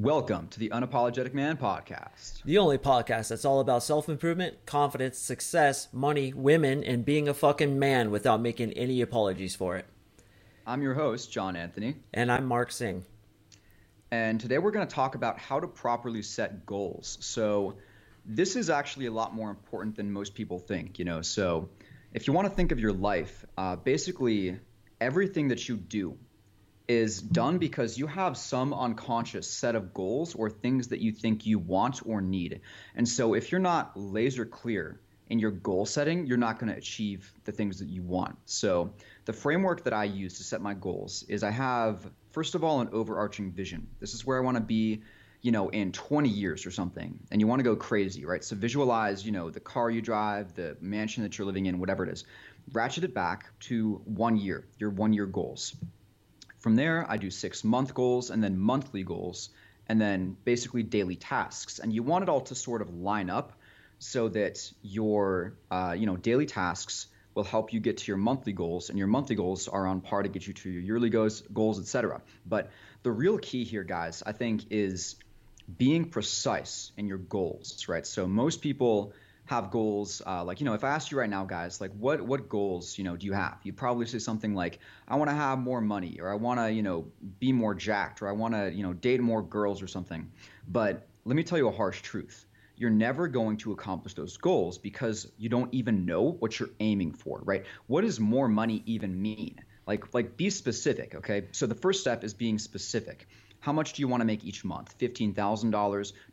Welcome 0.00 0.48
to 0.48 0.58
the 0.58 0.70
Unapologetic 0.70 1.34
Man 1.34 1.58
podcast. 1.58 2.42
The 2.44 2.56
only 2.56 2.78
podcast 2.78 3.28
that's 3.28 3.44
all 3.44 3.60
about 3.60 3.82
self 3.82 4.08
improvement, 4.08 4.64
confidence, 4.64 5.18
success, 5.18 5.88
money, 5.92 6.32
women, 6.32 6.82
and 6.82 7.04
being 7.04 7.28
a 7.28 7.34
fucking 7.34 7.78
man 7.78 8.10
without 8.10 8.40
making 8.40 8.72
any 8.72 9.02
apologies 9.02 9.54
for 9.54 9.76
it. 9.76 9.84
I'm 10.66 10.80
your 10.80 10.94
host, 10.94 11.30
John 11.30 11.54
Anthony. 11.54 11.96
And 12.14 12.32
I'm 12.32 12.46
Mark 12.46 12.72
Sing. 12.72 13.04
And 14.10 14.40
today 14.40 14.56
we're 14.56 14.70
going 14.70 14.88
to 14.88 14.94
talk 14.94 15.16
about 15.16 15.38
how 15.38 15.60
to 15.60 15.66
properly 15.66 16.22
set 16.22 16.64
goals. 16.64 17.18
So, 17.20 17.76
this 18.24 18.56
is 18.56 18.70
actually 18.70 19.04
a 19.04 19.12
lot 19.12 19.34
more 19.34 19.50
important 19.50 19.96
than 19.96 20.10
most 20.10 20.34
people 20.34 20.58
think, 20.58 20.98
you 20.98 21.04
know. 21.04 21.20
So, 21.20 21.68
if 22.14 22.26
you 22.26 22.32
want 22.32 22.48
to 22.48 22.54
think 22.54 22.72
of 22.72 22.80
your 22.80 22.94
life, 22.94 23.44
uh, 23.58 23.76
basically 23.76 24.60
everything 24.98 25.48
that 25.48 25.68
you 25.68 25.76
do 25.76 26.16
is 26.90 27.22
done 27.22 27.58
because 27.58 27.96
you 27.96 28.08
have 28.08 28.36
some 28.36 28.74
unconscious 28.74 29.48
set 29.48 29.76
of 29.76 29.94
goals 29.94 30.34
or 30.34 30.50
things 30.50 30.88
that 30.88 30.98
you 30.98 31.12
think 31.12 31.46
you 31.46 31.56
want 31.56 32.00
or 32.04 32.20
need. 32.20 32.62
And 32.96 33.08
so 33.08 33.34
if 33.34 33.52
you're 33.52 33.60
not 33.60 33.96
laser 33.96 34.44
clear 34.44 35.00
in 35.28 35.38
your 35.38 35.52
goal 35.52 35.86
setting, 35.86 36.26
you're 36.26 36.36
not 36.36 36.58
going 36.58 36.72
to 36.72 36.76
achieve 36.76 37.32
the 37.44 37.52
things 37.52 37.78
that 37.78 37.86
you 37.86 38.02
want. 38.02 38.36
So 38.46 38.92
the 39.24 39.32
framework 39.32 39.84
that 39.84 39.92
I 39.92 40.02
use 40.02 40.38
to 40.38 40.42
set 40.42 40.60
my 40.60 40.74
goals 40.74 41.22
is 41.28 41.44
I 41.44 41.52
have 41.52 42.10
first 42.32 42.56
of 42.56 42.64
all 42.64 42.80
an 42.80 42.88
overarching 42.90 43.52
vision. 43.52 43.86
This 44.00 44.12
is 44.12 44.26
where 44.26 44.36
I 44.36 44.40
want 44.40 44.56
to 44.56 44.62
be 44.62 45.02
you 45.42 45.52
know, 45.52 45.70
in 45.70 45.90
20 45.90 46.28
years 46.28 46.66
or 46.66 46.70
something, 46.70 47.18
and 47.30 47.40
you 47.40 47.46
want 47.46 47.60
to 47.60 47.64
go 47.64 47.74
crazy, 47.74 48.26
right? 48.26 48.44
So 48.44 48.56
visualize, 48.56 49.24
you 49.24 49.32
know, 49.32 49.48
the 49.48 49.60
car 49.60 49.90
you 49.90 50.02
drive, 50.02 50.54
the 50.54 50.76
mansion 50.82 51.22
that 51.22 51.38
you're 51.38 51.46
living 51.46 51.64
in, 51.64 51.78
whatever 51.78 52.04
it 52.04 52.12
is. 52.12 52.24
Ratchet 52.72 53.04
it 53.04 53.14
back 53.14 53.46
to 53.60 54.02
one 54.04 54.36
year, 54.36 54.66
your 54.78 54.90
one 54.90 55.14
year 55.14 55.24
goals. 55.24 55.74
From 56.60 56.76
there, 56.76 57.06
I 57.08 57.16
do 57.16 57.30
six 57.30 57.64
month 57.64 57.94
goals 57.94 58.30
and 58.30 58.42
then 58.44 58.58
monthly 58.58 59.02
goals, 59.02 59.50
and 59.88 60.00
then 60.00 60.36
basically 60.44 60.82
daily 60.82 61.16
tasks. 61.16 61.78
And 61.78 61.92
you 61.92 62.02
want 62.02 62.22
it 62.22 62.28
all 62.28 62.42
to 62.42 62.54
sort 62.54 62.82
of 62.82 62.94
line 62.94 63.30
up 63.30 63.52
so 63.98 64.28
that 64.28 64.72
your, 64.82 65.54
uh, 65.70 65.94
you 65.98 66.06
know, 66.06 66.16
daily 66.16 66.46
tasks 66.46 67.06
will 67.34 67.44
help 67.44 67.72
you 67.72 67.80
get 67.80 67.98
to 67.98 68.06
your 68.08 68.16
monthly 68.16 68.52
goals, 68.52 68.90
and 68.90 68.98
your 68.98 69.06
monthly 69.08 69.36
goals 69.36 69.68
are 69.68 69.86
on 69.86 70.00
par 70.00 70.22
to 70.22 70.28
get 70.28 70.46
you 70.46 70.52
to 70.52 70.70
your 70.70 70.82
yearly 70.82 71.10
goals, 71.10 71.42
goals, 71.52 71.80
etc. 71.80 72.20
But 72.46 72.70
the 73.02 73.10
real 73.10 73.38
key 73.38 73.64
here, 73.64 73.84
guys, 73.84 74.22
I 74.24 74.32
think, 74.32 74.64
is 74.70 75.16
being 75.78 76.06
precise 76.10 76.92
in 76.96 77.06
your 77.06 77.18
goals, 77.18 77.86
right? 77.88 78.06
So 78.06 78.26
most 78.26 78.60
people 78.60 79.12
have 79.50 79.72
goals 79.72 80.22
uh, 80.28 80.44
like 80.44 80.60
you 80.60 80.64
know 80.64 80.74
if 80.74 80.84
i 80.84 80.90
asked 80.90 81.10
you 81.10 81.18
right 81.18 81.28
now 81.28 81.44
guys 81.44 81.80
like 81.80 81.90
what 81.98 82.20
what 82.20 82.48
goals 82.48 82.96
you 82.96 83.02
know 83.02 83.16
do 83.16 83.26
you 83.26 83.32
have? 83.32 83.58
You'd 83.64 83.76
probably 83.76 84.06
say 84.06 84.20
something 84.20 84.54
like 84.54 84.78
i 85.08 85.16
want 85.16 85.28
to 85.28 85.34
have 85.34 85.58
more 85.58 85.80
money 85.80 86.20
or 86.20 86.30
i 86.30 86.36
want 86.36 86.60
to 86.60 86.72
you 86.72 86.84
know 86.84 87.08
be 87.40 87.50
more 87.50 87.74
jacked 87.74 88.22
or 88.22 88.28
i 88.28 88.32
want 88.32 88.54
to 88.54 88.70
you 88.72 88.84
know 88.84 88.92
date 88.92 89.20
more 89.20 89.42
girls 89.42 89.82
or 89.82 89.88
something. 89.88 90.30
But 90.68 91.08
let 91.24 91.34
me 91.34 91.42
tell 91.42 91.58
you 91.58 91.66
a 91.66 91.72
harsh 91.72 92.00
truth. 92.00 92.46
You're 92.76 92.90
never 92.90 93.26
going 93.26 93.56
to 93.58 93.72
accomplish 93.72 94.14
those 94.14 94.36
goals 94.36 94.78
because 94.78 95.26
you 95.36 95.48
don't 95.48 95.74
even 95.74 96.06
know 96.06 96.22
what 96.30 96.60
you're 96.60 96.76
aiming 96.78 97.14
for 97.14 97.42
right? 97.44 97.64
What 97.88 98.02
does 98.02 98.20
more 98.20 98.46
money 98.46 98.84
even 98.86 99.20
mean? 99.20 99.56
Like 99.84 100.14
like 100.14 100.36
be 100.36 100.50
specific 100.50 101.16
okay? 101.16 101.48
So 101.50 101.66
the 101.66 101.74
first 101.74 102.02
step 102.02 102.22
is 102.22 102.34
being 102.34 102.60
specific 102.60 103.26
how 103.60 103.72
much 103.72 103.92
do 103.92 104.02
you 104.02 104.08
want 104.08 104.22
to 104.22 104.24
make 104.24 104.44
each 104.44 104.64
month? 104.64 104.96
$15,000, 104.98 105.32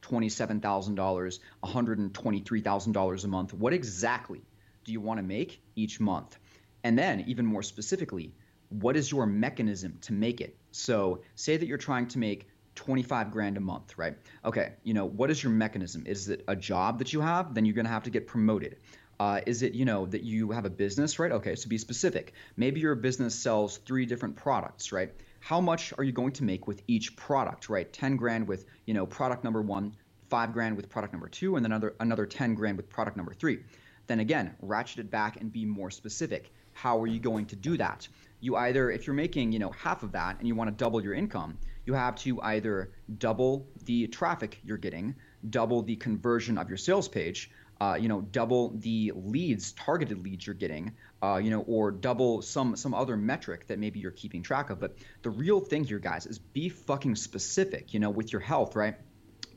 $27,000, 0.02 1.40
$123,000 1.64 3.24
a 3.24 3.28
month? 3.28 3.54
What 3.54 3.74
exactly 3.74 4.42
do 4.86 4.92
you 4.92 5.02
want 5.02 5.20
to 5.20 5.24
make 5.24 5.62
each 5.76 6.00
month? 6.00 6.38
And 6.84 6.98
then, 6.98 7.26
even 7.28 7.46
more 7.46 7.64
specifically, 7.64 8.34
what 8.70 8.96
is 8.96 9.12
your 9.12 9.26
mechanism 9.26 9.98
to 10.02 10.14
make 10.14 10.42
it? 10.42 10.58
So, 10.72 11.22
say 11.36 11.58
that 11.58 11.66
you're 11.66 11.78
trying 11.78 12.08
to 12.10 12.20
make 12.20 12.48
25 12.76 13.32
grand 13.32 13.58
a 13.58 13.60
month, 13.60 13.98
right? 13.98 14.16
Okay, 14.46 14.74
you 14.84 14.94
know, 14.94 15.06
what 15.06 15.30
is 15.32 15.44
your 15.44 15.52
mechanism? 15.52 16.04
Is 16.06 16.30
it 16.30 16.44
a 16.48 16.56
job 16.56 17.00
that 17.00 17.12
you 17.12 17.22
have? 17.22 17.54
Then 17.54 17.66
you're 17.66 17.76
going 17.76 17.86
to 17.86 17.92
have 17.92 18.04
to 18.04 18.10
get 18.10 18.28
promoted. 18.28 18.78
Uh, 19.20 19.42
is 19.48 19.64
it, 19.64 19.74
you 19.74 19.84
know, 19.84 20.06
that 20.06 20.24
you 20.24 20.52
have 20.52 20.66
a 20.66 20.70
business, 20.70 21.18
right? 21.18 21.32
Okay, 21.32 21.56
so 21.56 21.68
be 21.68 21.80
specific. 21.80 22.34
Maybe 22.56 22.80
your 22.80 22.94
business 22.94 23.34
sells 23.34 23.78
three 23.78 24.06
different 24.06 24.36
products, 24.36 24.92
right? 24.92 25.12
How 25.48 25.62
much 25.62 25.94
are 25.98 26.04
you 26.04 26.12
going 26.12 26.34
to 26.34 26.44
make 26.44 26.68
with 26.68 26.82
each 26.88 27.16
product, 27.16 27.70
right? 27.70 27.94
10 27.94 28.18
grand 28.18 28.46
with, 28.46 28.66
you 28.86 28.94
know, 28.94 29.06
product 29.06 29.46
number 29.46 29.62
one, 29.62 29.96
five 30.30 30.52
grand 30.52 30.76
with 30.76 30.90
product 30.90 31.14
number 31.14 31.30
two, 31.30 31.56
and 31.56 31.64
then 31.64 31.72
another, 31.72 31.96
another 32.02 32.26
10 32.26 32.54
grand 32.54 32.76
with 32.76 32.90
product 32.90 33.16
number 33.16 33.34
three. 33.34 33.60
Then 34.08 34.20
again, 34.20 34.54
ratchet 34.62 35.00
it 35.00 35.10
back 35.10 35.40
and 35.40 35.50
be 35.50 35.64
more 35.64 35.90
specific. 35.90 36.52
How 36.74 37.02
are 37.02 37.08
you 37.08 37.22
going 37.22 37.46
to 37.46 37.56
do 37.56 37.78
that? 37.78 38.10
You 38.42 38.58
either, 38.58 38.92
if 38.92 39.08
you're 39.08 39.16
making, 39.16 39.54
you 39.54 39.60
know, 39.60 39.70
half 39.70 40.04
of 40.04 40.12
that 40.12 40.38
and 40.38 40.50
you 40.50 40.54
want 40.54 40.70
to 40.70 40.76
double 40.76 41.02
your 41.02 41.14
income, 41.14 41.58
you 41.86 41.94
have 41.94 42.18
to 42.18 42.42
either 42.42 42.92
double 43.18 43.66
the 43.86 44.08
traffic 44.08 44.60
you're 44.66 44.76
getting, 44.76 45.16
double 45.50 45.82
the 45.82 45.96
conversion 45.96 46.58
of 46.58 46.68
your 46.68 46.78
sales 46.78 47.08
page, 47.08 47.52
uh, 47.80 47.98
you 48.00 48.08
know, 48.08 48.22
double 48.22 48.70
the 48.78 49.12
leads, 49.16 49.72
targeted 49.74 50.24
leads 50.24 50.46
you're 50.46 50.56
getting, 50.56 50.94
uh, 51.22 51.38
you 51.38 51.50
know, 51.50 51.62
or 51.62 51.92
double 51.92 52.42
some 52.42 52.76
some 52.76 52.94
other 52.94 53.16
metric 53.16 53.68
that 53.68 53.80
maybe 53.80 54.00
you're 54.00 54.12
keeping 54.12 54.42
track 54.42 54.70
of. 54.70 54.80
But 54.80 54.98
the 55.22 55.30
real 55.30 55.60
thing 55.60 55.84
here, 55.84 56.00
guys, 56.00 56.26
is 56.26 56.40
be 56.40 56.70
fucking 56.70 57.16
specific. 57.16 57.94
You 57.94 58.00
know, 58.00 58.10
with 58.10 58.32
your 58.32 58.42
health, 58.42 58.76
right? 58.76 58.96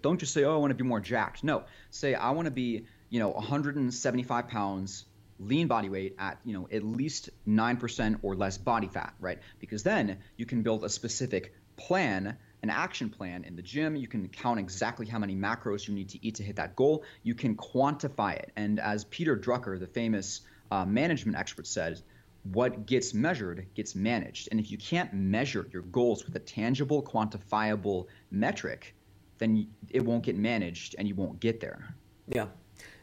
Don't 0.03 0.19
just 0.19 0.32
say, 0.34 0.44
"Oh, 0.44 0.54
I 0.54 0.59
want 0.59 0.70
to 0.70 0.75
be 0.75 0.84
more 0.84 1.00
jacked." 1.00 1.44
No, 1.44 1.64
say, 1.91 2.14
"I 2.14 2.30
want 2.30 2.47
to 2.47 2.50
be, 2.50 2.86
you 3.09 3.20
know, 3.20 3.30
175 3.30 4.48
pounds." 4.48 5.06
lean 5.42 5.66
body 5.66 5.88
weight 5.88 6.14
at 6.19 6.38
you 6.44 6.53
know 6.53 6.69
at 6.70 6.84
least 6.84 7.30
9% 7.48 8.19
or 8.20 8.36
less 8.36 8.59
body 8.59 8.88
fat 8.88 9.14
right 9.20 9.38
because 9.59 9.82
then 9.82 10.19
you 10.36 10.44
can 10.44 10.62
build 10.62 10.84
a 10.84 10.88
specific 10.91 11.54
plan 11.76 12.36
an 12.62 12.71
action 12.71 13.09
plan 13.09 13.44
in 13.44 13.56
the 13.56 13.62
gym. 13.62 13.97
You 13.97 14.09
can 14.09 14.28
count 14.28 14.59
exactly 14.59 15.06
how 15.06 15.19
many 15.19 15.34
macros 15.34 15.88
you 15.88 15.94
need 15.94 16.09
to 16.10 16.25
eat 16.25 16.37
to 16.37 16.43
hit 16.43 16.56
that 16.56 16.76
goal. 16.76 17.04
You 17.22 17.34
can 17.34 17.56
quantify 17.56 18.37
it. 18.37 18.53
And 18.56 18.78
as 18.81 19.04
Peter 19.04 19.37
Drucker, 19.37 19.78
the 19.78 19.87
famous 19.87 20.43
uh, 20.71 20.84
management 20.84 21.37
expert 21.38 21.66
says, 21.66 22.03
what 22.44 22.87
gets 22.87 23.12
measured 23.12 23.66
gets 23.75 23.94
managed. 23.94 24.48
And 24.50 24.59
if 24.59 24.71
you 24.71 24.78
can't 24.78 25.12
measure 25.12 25.69
your 25.72 25.82
goals 25.82 26.25
with 26.25 26.34
a 26.37 26.38
tangible, 26.38 27.03
quantifiable 27.03 28.06
metric, 28.31 28.94
then 29.38 29.69
it 29.91 30.04
won't 30.04 30.22
get 30.22 30.37
managed 30.37 30.94
and 30.98 31.06
you 31.06 31.15
won't 31.15 31.41
get 31.41 31.60
there. 31.60 31.94
Yeah. 32.28 32.47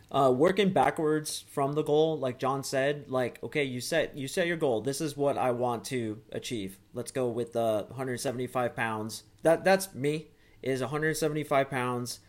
Uh, 0.10 0.32
working 0.34 0.72
backwards 0.72 1.44
from 1.52 1.74
the 1.74 1.84
goal, 1.84 2.18
like 2.18 2.40
John 2.40 2.64
said, 2.64 3.10
like 3.10 3.44
okay, 3.44 3.66
you 3.66 3.82
set 3.82 4.18
you 4.18 4.28
set 4.28 4.48
your 4.48 4.56
goal. 4.56 4.80
This 4.82 5.02
is 5.02 5.18
what 5.18 5.38
I 5.38 5.52
want 5.52 5.84
to 5.86 6.22
achieve. 6.32 6.80
Let's 6.94 7.12
go 7.12 7.28
with 7.28 7.52
the 7.52 7.86
175 7.90 8.76
pounds. 8.76 9.24
That 9.44 9.66
that's 9.66 9.94
me. 9.94 10.28
Is 10.64 10.82
175 10.82 11.70
pounds, 11.70 12.20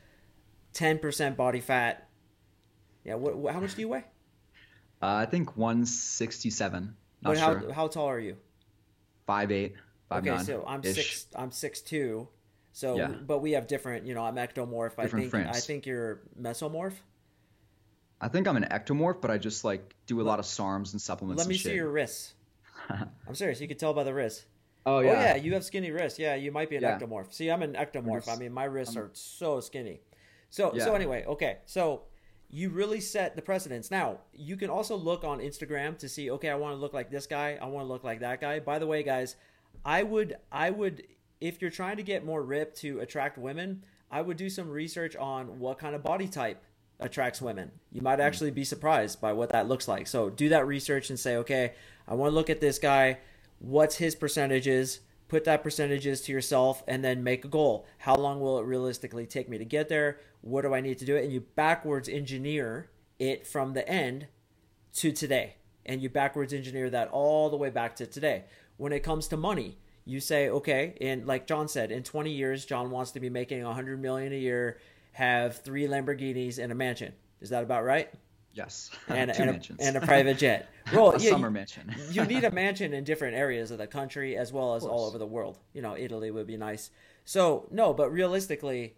10% 0.74 1.36
body 1.36 1.60
fat. 1.60 2.08
Yeah. 3.04 3.14
What? 3.14 3.52
How 3.52 3.60
much 3.60 3.74
do 3.74 3.80
you 3.80 3.88
weigh? 3.88 4.04
Uh, 5.00 5.14
I 5.14 5.26
think 5.26 5.56
167. 5.56 6.96
Not 7.22 7.30
but 7.30 7.38
how 7.38 7.60
sure. 7.60 7.72
how 7.72 7.86
tall 7.88 8.06
are 8.06 8.18
you? 8.20 8.36
Five 9.26 9.52
eight. 9.52 9.74
Five 10.08 10.22
okay, 10.22 10.36
nine 10.36 10.44
so 10.44 10.64
I'm 10.66 10.80
ish. 10.84 10.94
six. 10.94 11.26
I'm 11.34 11.52
six 11.52 11.80
two. 11.80 12.28
So, 12.72 12.96
Yeah. 12.96 13.08
but 13.08 13.38
we 13.40 13.52
have 13.52 13.66
different. 13.66 14.06
You 14.06 14.14
know, 14.14 14.22
I'm 14.22 14.36
ectomorph. 14.36 14.92
I 14.98 15.06
think 15.06 15.30
frames. 15.30 15.56
I 15.56 15.60
think 15.60 15.86
you're 15.86 16.22
mesomorph. 16.40 16.94
I 18.20 18.28
think 18.28 18.48
I'm 18.48 18.56
an 18.56 18.66
ectomorph, 18.70 19.20
but 19.20 19.30
I 19.30 19.38
just 19.38 19.64
like 19.64 19.94
do 20.06 20.20
a 20.20 20.22
lot 20.22 20.38
of 20.38 20.44
SARMs 20.44 20.92
and 20.92 21.00
supplements. 21.00 21.38
Let 21.40 21.48
me 21.48 21.56
see 21.56 21.74
your 21.74 21.90
wrists. 21.90 22.34
I'm 22.90 23.34
serious. 23.34 23.60
You 23.60 23.68
can 23.68 23.76
tell 23.78 23.94
by 23.94 24.04
the 24.04 24.14
wrists. 24.14 24.44
Oh 24.86 25.00
yeah. 25.00 25.10
Oh 25.10 25.12
yeah. 25.12 25.20
yeah, 25.20 25.36
you 25.36 25.54
have 25.54 25.64
skinny 25.64 25.90
wrists. 25.90 26.18
Yeah, 26.18 26.34
you 26.34 26.50
might 26.50 26.70
be 26.70 26.76
an 26.76 26.82
Yeah. 26.82 26.98
ectomorph. 26.98 27.32
See, 27.32 27.50
I'm 27.50 27.62
an 27.62 27.74
ectomorph. 27.74 28.24
just- 28.24 28.30
I 28.30 28.36
mean, 28.36 28.52
my 28.52 28.64
wrists 28.64 28.96
are 28.96 29.10
so 29.12 29.60
skinny. 29.60 30.00
So 30.50 30.76
so 30.78 30.94
anyway, 30.94 31.24
okay. 31.26 31.58
So 31.66 32.02
you 32.50 32.70
really 32.70 33.00
set 33.00 33.36
the 33.36 33.42
precedence. 33.42 33.90
Now 33.90 34.20
you 34.32 34.56
can 34.56 34.70
also 34.70 34.96
look 34.96 35.22
on 35.24 35.40
Instagram 35.40 35.98
to 35.98 36.08
see. 36.08 36.30
Okay, 36.30 36.48
I 36.48 36.54
want 36.54 36.72
to 36.74 36.80
look 36.80 36.94
like 36.94 37.10
this 37.10 37.26
guy. 37.26 37.58
I 37.60 37.66
want 37.66 37.84
to 37.86 37.88
look 37.92 38.02
like 38.02 38.20
that 38.20 38.40
guy. 38.40 38.60
By 38.60 38.78
the 38.78 38.86
way, 38.86 39.02
guys, 39.02 39.36
I 39.84 40.02
would 40.02 40.36
I 40.50 40.70
would 40.70 41.04
if 41.40 41.60
you're 41.60 41.70
trying 41.70 41.98
to 41.98 42.02
get 42.02 42.24
more 42.24 42.42
ripped 42.42 42.78
to 42.78 43.00
attract 43.00 43.38
women, 43.38 43.84
I 44.10 44.22
would 44.22 44.38
do 44.38 44.48
some 44.48 44.68
research 44.70 45.14
on 45.16 45.60
what 45.60 45.78
kind 45.78 45.94
of 45.94 46.02
body 46.02 46.26
type 46.26 46.62
attracts 47.00 47.40
women. 47.40 47.70
You 47.92 48.02
might 48.02 48.20
actually 48.20 48.50
be 48.50 48.64
surprised 48.64 49.20
by 49.20 49.32
what 49.32 49.50
that 49.50 49.68
looks 49.68 49.88
like. 49.88 50.06
So 50.06 50.30
do 50.30 50.48
that 50.48 50.66
research 50.66 51.10
and 51.10 51.18
say, 51.18 51.36
okay, 51.36 51.74
I 52.06 52.14
want 52.14 52.30
to 52.30 52.34
look 52.34 52.50
at 52.50 52.60
this 52.60 52.78
guy. 52.78 53.18
What's 53.58 53.96
his 53.96 54.14
percentages? 54.14 55.00
Put 55.28 55.44
that 55.44 55.62
percentages 55.62 56.22
to 56.22 56.32
yourself 56.32 56.82
and 56.88 57.04
then 57.04 57.22
make 57.22 57.44
a 57.44 57.48
goal. 57.48 57.86
How 57.98 58.16
long 58.16 58.40
will 58.40 58.58
it 58.58 58.64
realistically 58.64 59.26
take 59.26 59.48
me 59.48 59.58
to 59.58 59.64
get 59.64 59.88
there? 59.88 60.18
What 60.40 60.62
do 60.62 60.74
I 60.74 60.80
need 60.80 60.98
to 60.98 61.04
do 61.04 61.16
it? 61.16 61.24
And 61.24 61.32
you 61.32 61.40
backwards 61.40 62.08
engineer 62.08 62.90
it 63.18 63.46
from 63.46 63.74
the 63.74 63.86
end 63.88 64.28
to 64.94 65.12
today. 65.12 65.56
And 65.84 66.02
you 66.02 66.08
backwards 66.08 66.52
engineer 66.52 66.90
that 66.90 67.08
all 67.08 67.50
the 67.50 67.56
way 67.56 67.70
back 67.70 67.96
to 67.96 68.06
today. 68.06 68.44
When 68.76 68.92
it 68.92 69.00
comes 69.00 69.28
to 69.28 69.36
money, 69.36 69.78
you 70.04 70.20
say, 70.20 70.48
okay, 70.48 70.96
and 71.00 71.26
like 71.26 71.46
John 71.46 71.68
said, 71.68 71.92
in 71.92 72.02
20 72.02 72.30
years, 72.30 72.64
John 72.64 72.90
wants 72.90 73.10
to 73.12 73.20
be 73.20 73.28
making 73.28 73.62
100 73.62 74.00
million 74.00 74.32
a 74.32 74.36
year, 74.36 74.78
have 75.18 75.56
three 75.56 75.88
Lamborghinis 75.88 76.62
and 76.62 76.70
a 76.70 76.76
mansion. 76.76 77.12
Is 77.40 77.50
that 77.50 77.64
about 77.64 77.84
right? 77.84 78.08
Yes, 78.52 78.92
and 79.08 79.34
Two 79.34 79.42
and 79.42 79.50
a, 79.50 79.82
and 79.82 79.96
a 79.96 80.00
private 80.00 80.38
jet. 80.38 80.68
Well, 80.92 81.10
a 81.10 81.18
yeah, 81.18 81.30
summer 81.30 81.50
mansion. 81.50 81.94
you 82.12 82.24
need 82.24 82.44
a 82.44 82.50
mansion 82.50 82.94
in 82.94 83.04
different 83.04 83.36
areas 83.36 83.70
of 83.70 83.76
the 83.76 83.86
country 83.86 84.38
as 84.38 84.54
well 84.54 84.74
as 84.74 84.84
all 84.84 85.04
over 85.04 85.18
the 85.18 85.26
world. 85.26 85.58
You 85.74 85.82
know, 85.82 85.96
Italy 85.96 86.30
would 86.30 86.46
be 86.46 86.56
nice. 86.56 86.90
So, 87.26 87.66
no, 87.70 87.92
but 87.92 88.10
realistically, 88.10 88.94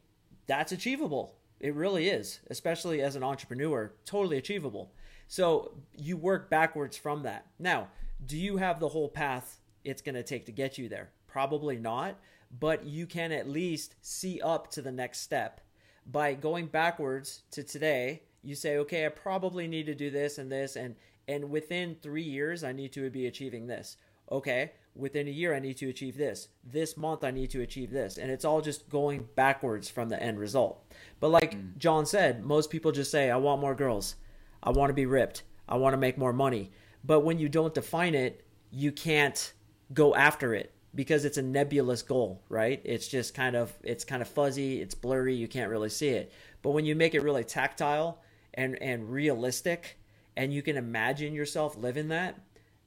that's 0.46 0.70
achievable. 0.70 1.34
It 1.58 1.74
really 1.74 2.08
is, 2.08 2.40
especially 2.48 3.00
as 3.00 3.16
an 3.16 3.24
entrepreneur, 3.24 3.92
totally 4.04 4.36
achievable. 4.36 4.92
So, 5.26 5.72
you 5.96 6.16
work 6.16 6.48
backwards 6.48 6.96
from 6.96 7.24
that. 7.24 7.46
Now, 7.58 7.88
do 8.24 8.36
you 8.36 8.58
have 8.58 8.78
the 8.78 8.90
whole 8.90 9.08
path 9.08 9.58
it's 9.84 10.02
going 10.02 10.14
to 10.14 10.22
take 10.22 10.46
to 10.46 10.52
get 10.52 10.78
you 10.78 10.88
there? 10.88 11.10
Probably 11.26 11.76
not, 11.76 12.16
but 12.56 12.84
you 12.84 13.06
can 13.06 13.32
at 13.32 13.48
least 13.48 13.96
see 14.00 14.40
up 14.40 14.70
to 14.72 14.82
the 14.82 14.92
next 14.92 15.22
step 15.22 15.60
by 16.06 16.34
going 16.34 16.66
backwards 16.66 17.42
to 17.50 17.62
today 17.62 18.22
you 18.42 18.54
say 18.54 18.78
okay 18.78 19.06
i 19.06 19.08
probably 19.08 19.66
need 19.66 19.86
to 19.86 19.94
do 19.94 20.10
this 20.10 20.38
and 20.38 20.50
this 20.50 20.76
and 20.76 20.96
and 21.28 21.50
within 21.50 21.96
three 22.02 22.22
years 22.22 22.64
i 22.64 22.72
need 22.72 22.92
to 22.92 23.08
be 23.10 23.26
achieving 23.26 23.66
this. 23.66 23.96
Okay 24.30 24.72
within 24.96 25.28
a 25.28 25.30
year 25.30 25.54
i 25.54 25.58
need 25.58 25.76
to 25.76 25.88
achieve 25.88 26.16
this. 26.16 26.48
This 26.64 26.96
month 26.96 27.24
i 27.24 27.30
need 27.30 27.50
to 27.50 27.62
achieve 27.62 27.90
this. 27.90 28.18
And 28.18 28.30
it's 28.30 28.44
all 28.44 28.60
just 28.60 28.88
going 28.88 29.28
backwards 29.34 29.88
from 29.88 30.08
the 30.08 30.20
end 30.22 30.38
result. 30.38 30.84
But 31.20 31.30
like 31.30 31.54
mm. 31.54 31.76
john 31.78 32.06
said 32.06 32.44
most 32.44 32.70
people 32.70 32.92
just 32.92 33.10
say 33.10 33.30
i 33.30 33.36
want 33.36 33.60
more 33.60 33.74
girls. 33.74 34.16
I 34.62 34.70
want 34.70 34.90
to 34.90 34.94
be 34.94 35.06
ripped. 35.06 35.42
I 35.68 35.76
want 35.76 35.94
to 35.94 35.98
make 35.98 36.18
more 36.18 36.32
money. 36.32 36.70
But 37.04 37.20
when 37.20 37.38
you 37.38 37.48
don't 37.48 37.74
define 37.74 38.14
it 38.14 38.44
you 38.70 38.92
can't 38.92 39.52
go 39.92 40.14
after 40.14 40.54
it 40.54 40.72
because 40.94 41.24
it's 41.24 41.38
a 41.38 41.42
nebulous 41.42 42.02
goal, 42.02 42.42
right? 42.48 42.80
It's 42.84 43.08
just 43.08 43.34
kind 43.34 43.56
of 43.56 43.72
it's 43.82 44.04
kind 44.04 44.22
of 44.22 44.28
fuzzy, 44.28 44.80
it's 44.80 44.94
blurry, 44.94 45.34
you 45.34 45.48
can't 45.48 45.70
really 45.70 45.88
see 45.88 46.08
it. 46.08 46.32
But 46.62 46.70
when 46.70 46.84
you 46.84 46.94
make 46.94 47.14
it 47.14 47.22
really 47.22 47.44
tactile 47.44 48.22
and 48.54 48.80
and 48.82 49.10
realistic 49.10 49.98
and 50.36 50.52
you 50.52 50.62
can 50.62 50.76
imagine 50.76 51.32
yourself 51.34 51.76
living 51.76 52.08
that, 52.08 52.38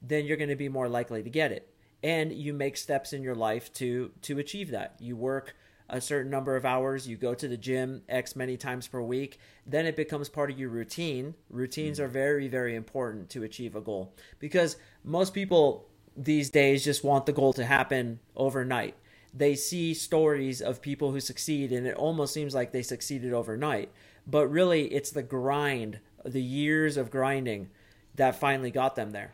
then 0.02 0.26
you're 0.26 0.36
going 0.36 0.50
to 0.50 0.56
be 0.56 0.68
more 0.68 0.88
likely 0.88 1.22
to 1.22 1.30
get 1.30 1.52
it. 1.52 1.70
And 2.02 2.32
you 2.32 2.52
make 2.52 2.76
steps 2.76 3.12
in 3.12 3.22
your 3.22 3.34
life 3.34 3.72
to 3.74 4.10
to 4.22 4.38
achieve 4.38 4.70
that. 4.72 4.96
You 5.00 5.16
work 5.16 5.54
a 5.88 6.00
certain 6.00 6.30
number 6.30 6.56
of 6.56 6.64
hours, 6.64 7.06
you 7.06 7.16
go 7.16 7.34
to 7.34 7.46
the 7.46 7.56
gym 7.56 8.02
X 8.08 8.36
many 8.36 8.56
times 8.56 8.88
per 8.88 9.02
week, 9.02 9.38
then 9.66 9.84
it 9.86 9.96
becomes 9.96 10.28
part 10.28 10.50
of 10.50 10.58
your 10.58 10.70
routine. 10.70 11.34
Routines 11.50 11.98
mm-hmm. 11.98 12.06
are 12.06 12.08
very, 12.08 12.48
very 12.48 12.74
important 12.74 13.28
to 13.30 13.42
achieve 13.42 13.76
a 13.76 13.80
goal 13.80 14.14
because 14.38 14.76
most 15.04 15.34
people 15.34 15.88
these 16.16 16.50
days 16.50 16.84
just 16.84 17.04
want 17.04 17.26
the 17.26 17.32
goal 17.32 17.52
to 17.54 17.64
happen 17.64 18.20
overnight. 18.36 18.94
They 19.32 19.54
see 19.54 19.94
stories 19.94 20.62
of 20.62 20.80
people 20.80 21.10
who 21.10 21.20
succeed 21.20 21.72
and 21.72 21.86
it 21.86 21.96
almost 21.96 22.32
seems 22.32 22.54
like 22.54 22.72
they 22.72 22.82
succeeded 22.82 23.32
overnight. 23.32 23.90
But 24.26 24.48
really, 24.48 24.86
it's 24.86 25.10
the 25.10 25.22
grind, 25.22 25.98
the 26.24 26.42
years 26.42 26.96
of 26.96 27.10
grinding 27.10 27.70
that 28.14 28.36
finally 28.36 28.70
got 28.70 28.94
them 28.94 29.10
there. 29.10 29.32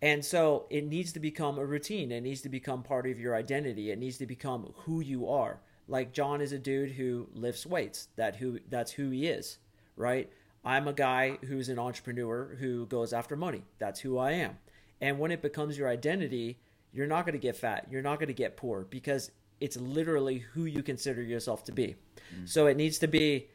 And 0.00 0.24
so 0.24 0.66
it 0.70 0.86
needs 0.86 1.12
to 1.14 1.20
become 1.20 1.58
a 1.58 1.64
routine. 1.64 2.12
It 2.12 2.22
needs 2.22 2.42
to 2.42 2.48
become 2.48 2.82
part 2.82 3.06
of 3.06 3.18
your 3.18 3.34
identity. 3.34 3.90
It 3.90 3.98
needs 3.98 4.18
to 4.18 4.26
become 4.26 4.72
who 4.84 5.00
you 5.00 5.28
are. 5.28 5.60
Like 5.88 6.12
John 6.12 6.40
is 6.40 6.52
a 6.52 6.58
dude 6.58 6.92
who 6.92 7.28
lifts 7.34 7.66
weights. 7.66 8.08
That 8.16 8.36
who 8.36 8.60
that's 8.68 8.92
who 8.92 9.10
he 9.10 9.26
is, 9.26 9.58
right? 9.96 10.30
I'm 10.64 10.88
a 10.88 10.92
guy 10.92 11.38
who's 11.44 11.68
an 11.68 11.78
entrepreneur 11.78 12.56
who 12.58 12.86
goes 12.86 13.12
after 13.12 13.36
money. 13.36 13.62
That's 13.78 14.00
who 14.00 14.16
I 14.16 14.32
am. 14.32 14.56
And 15.00 15.18
when 15.18 15.30
it 15.30 15.42
becomes 15.42 15.76
your 15.76 15.88
identity, 15.88 16.60
you're 16.92 17.06
not 17.06 17.26
going 17.26 17.34
to 17.34 17.38
get 17.38 17.56
fat. 17.56 17.88
You're 17.90 18.02
not 18.02 18.18
going 18.18 18.28
to 18.28 18.34
get 18.34 18.56
poor 18.56 18.86
because 18.88 19.30
it's 19.60 19.76
literally 19.76 20.38
who 20.38 20.64
you 20.64 20.82
consider 20.82 21.22
yourself 21.22 21.64
to 21.64 21.72
be. 21.72 21.96
So 22.44 22.66
it 22.66 22.76
needs 22.76 22.98
to 22.98 23.06
be 23.06 23.48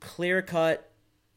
clear 0.00 0.42
cut 0.42 0.90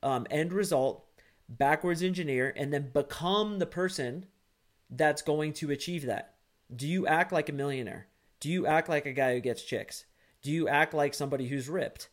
um, 0.03 0.25
end 0.29 0.53
result, 0.53 1.05
backwards 1.49 2.01
engineer, 2.03 2.53
and 2.55 2.71
then 2.73 2.89
become 2.93 3.59
the 3.59 3.65
person 3.65 4.25
that's 4.89 5.21
going 5.21 5.53
to 5.53 5.71
achieve 5.71 6.05
that. 6.05 6.35
Do 6.73 6.87
you 6.87 7.07
act 7.07 7.31
like 7.31 7.49
a 7.49 7.53
millionaire? 7.53 8.07
Do 8.39 8.49
you 8.49 8.65
act 8.65 8.89
like 8.89 9.05
a 9.05 9.13
guy 9.13 9.33
who 9.33 9.41
gets 9.41 9.63
chicks? 9.63 10.05
Do 10.41 10.51
you 10.51 10.67
act 10.67 10.93
like 10.93 11.13
somebody 11.13 11.47
who's 11.47 11.69
ripped? 11.69 12.09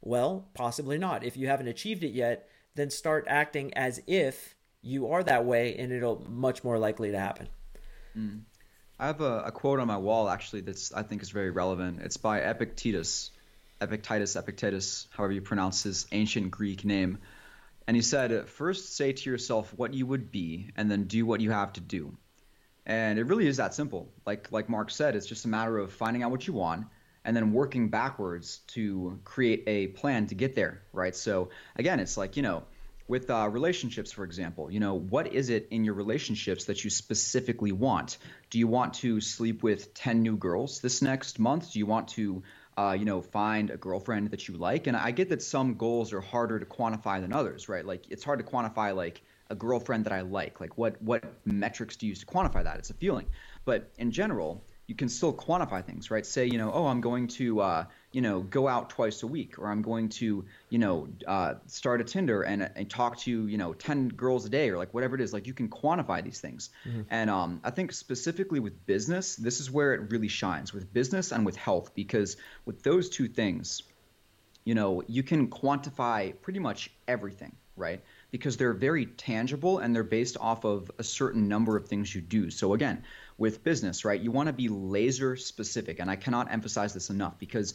Well, 0.00 0.48
possibly 0.54 0.98
not. 0.98 1.24
If 1.24 1.36
you 1.36 1.46
haven't 1.48 1.68
achieved 1.68 2.02
it 2.02 2.12
yet, 2.12 2.48
then 2.74 2.90
start 2.90 3.24
acting 3.28 3.72
as 3.74 4.00
if 4.06 4.56
you 4.82 5.08
are 5.08 5.22
that 5.22 5.44
way, 5.44 5.76
and 5.76 5.92
it'll 5.92 6.24
much 6.28 6.64
more 6.64 6.78
likely 6.78 7.10
to 7.10 7.18
happen. 7.18 7.48
Mm. 8.16 8.42
I 8.98 9.06
have 9.06 9.20
a, 9.20 9.42
a 9.46 9.52
quote 9.52 9.78
on 9.78 9.86
my 9.86 9.96
wall 9.96 10.28
actually 10.28 10.62
that's 10.62 10.92
I 10.92 11.02
think 11.02 11.22
is 11.22 11.30
very 11.30 11.50
relevant. 11.50 12.00
It's 12.02 12.16
by 12.16 12.40
Epictetus, 12.40 13.30
Epictetus, 13.80 14.34
Epictetus, 14.34 15.06
however 15.10 15.32
you 15.32 15.40
pronounce 15.40 15.84
his 15.84 16.06
ancient 16.10 16.50
Greek 16.50 16.84
name. 16.84 17.18
And 17.86 17.96
he 17.96 18.02
said, 18.02 18.48
First 18.48 18.96
say 18.96 19.12
to 19.12 19.30
yourself 19.30 19.72
what 19.76 19.94
you 19.94 20.04
would 20.06 20.30
be, 20.30 20.70
and 20.76 20.90
then 20.90 21.04
do 21.04 21.24
what 21.24 21.40
you 21.40 21.52
have 21.52 21.72
to 21.74 21.80
do. 21.80 22.16
And 22.84 23.18
it 23.18 23.24
really 23.24 23.46
is 23.46 23.58
that 23.58 23.74
simple. 23.74 24.12
Like 24.26 24.50
like 24.50 24.68
Mark 24.68 24.90
said, 24.90 25.14
it's 25.14 25.26
just 25.26 25.44
a 25.44 25.48
matter 25.48 25.78
of 25.78 25.92
finding 25.92 26.22
out 26.22 26.30
what 26.30 26.46
you 26.46 26.52
want 26.52 26.86
and 27.24 27.36
then 27.36 27.52
working 27.52 27.90
backwards 27.90 28.58
to 28.68 29.20
create 29.24 29.64
a 29.66 29.88
plan 29.88 30.26
to 30.26 30.34
get 30.34 30.54
there, 30.54 30.82
right? 30.92 31.14
So 31.14 31.50
again, 31.76 32.00
it's 32.00 32.16
like, 32.16 32.36
you 32.36 32.42
know, 32.42 32.64
with 33.08 33.30
uh, 33.30 33.48
relationships, 33.50 34.12
for 34.12 34.22
example, 34.22 34.70
you 34.70 34.80
know, 34.80 34.94
what 34.94 35.32
is 35.32 35.48
it 35.48 35.68
in 35.70 35.84
your 35.84 35.94
relationships 35.94 36.66
that 36.66 36.84
you 36.84 36.90
specifically 36.90 37.72
want? 37.72 38.18
Do 38.50 38.58
you 38.58 38.68
want 38.68 38.94
to 38.94 39.20
sleep 39.22 39.62
with 39.62 39.94
10 39.94 40.22
new 40.22 40.36
girls 40.36 40.80
this 40.80 41.00
next 41.00 41.38
month? 41.38 41.72
Do 41.72 41.78
you 41.78 41.86
want 41.86 42.08
to, 42.08 42.42
uh, 42.76 42.94
you 42.98 43.06
know, 43.06 43.22
find 43.22 43.70
a 43.70 43.78
girlfriend 43.78 44.30
that 44.30 44.46
you 44.46 44.58
like? 44.58 44.86
And 44.86 44.96
I 44.96 45.10
get 45.10 45.30
that 45.30 45.42
some 45.42 45.74
goals 45.74 46.12
are 46.12 46.20
harder 46.20 46.58
to 46.58 46.66
quantify 46.66 47.20
than 47.22 47.32
others, 47.32 47.68
right? 47.68 47.84
Like 47.84 48.04
it's 48.10 48.22
hard 48.22 48.40
to 48.40 48.44
quantify 48.44 48.94
like 48.94 49.22
a 49.48 49.54
girlfriend 49.54 50.04
that 50.04 50.12
I 50.12 50.20
like. 50.20 50.60
Like 50.60 50.76
what 50.76 51.00
what 51.00 51.24
metrics 51.46 51.96
do 51.96 52.06
you 52.06 52.10
use 52.10 52.20
to 52.20 52.26
quantify 52.26 52.64
that? 52.64 52.76
It's 52.78 52.90
a 52.90 52.94
feeling. 52.94 53.26
But 53.64 53.90
in 53.96 54.10
general, 54.10 54.62
you 54.88 54.94
can 54.94 55.10
still 55.10 55.34
quantify 55.34 55.84
things, 55.84 56.10
right? 56.10 56.24
Say, 56.24 56.46
you 56.46 56.56
know, 56.56 56.72
oh, 56.72 56.86
I'm 56.86 57.02
going 57.02 57.28
to, 57.28 57.60
uh, 57.60 57.84
you 58.10 58.22
know, 58.22 58.40
go 58.40 58.66
out 58.66 58.88
twice 58.88 59.22
a 59.22 59.26
week, 59.26 59.58
or 59.58 59.68
I'm 59.68 59.82
going 59.82 60.08
to, 60.08 60.46
you 60.70 60.78
know, 60.78 61.08
uh, 61.26 61.54
start 61.66 62.00
a 62.00 62.04
Tinder 62.04 62.40
and, 62.42 62.70
and 62.74 62.88
talk 62.88 63.18
to, 63.18 63.46
you 63.46 63.58
know, 63.58 63.74
10 63.74 64.08
girls 64.08 64.46
a 64.46 64.48
day, 64.48 64.70
or 64.70 64.78
like 64.78 64.94
whatever 64.94 65.14
it 65.14 65.20
is. 65.20 65.34
Like 65.34 65.46
you 65.46 65.52
can 65.52 65.68
quantify 65.68 66.24
these 66.24 66.40
things. 66.40 66.70
And 67.10 67.28
um, 67.28 67.60
I 67.64 67.70
think 67.70 67.92
specifically 67.92 68.60
with 68.60 68.86
business, 68.86 69.36
this 69.36 69.60
is 69.60 69.70
where 69.70 69.92
it 69.92 70.10
really 70.10 70.28
shines 70.28 70.72
with 70.72 70.90
business 70.90 71.32
and 71.32 71.44
with 71.44 71.56
health, 71.56 71.94
because 71.94 72.38
with 72.64 72.82
those 72.82 73.10
two 73.10 73.28
things, 73.28 73.82
you 74.64 74.74
know, 74.74 75.02
you 75.06 75.22
can 75.22 75.48
quantify 75.48 76.32
pretty 76.40 76.60
much 76.60 76.90
everything, 77.06 77.54
right? 77.76 78.02
Because 78.30 78.56
they're 78.56 78.72
very 78.72 79.04
tangible 79.04 79.78
and 79.80 79.94
they're 79.94 80.02
based 80.02 80.38
off 80.40 80.64
of 80.64 80.90
a 80.98 81.04
certain 81.04 81.46
number 81.46 81.76
of 81.76 81.88
things 81.88 82.14
you 82.14 82.22
do. 82.22 82.50
So 82.50 82.72
again, 82.72 83.04
with 83.38 83.62
business, 83.62 84.04
right, 84.04 84.20
you 84.20 84.32
want 84.32 84.48
to 84.48 84.52
be 84.52 84.68
laser 84.68 85.36
specific. 85.36 86.00
And 86.00 86.10
I 86.10 86.16
cannot 86.16 86.52
emphasize 86.52 86.92
this 86.92 87.08
enough 87.08 87.38
because 87.38 87.72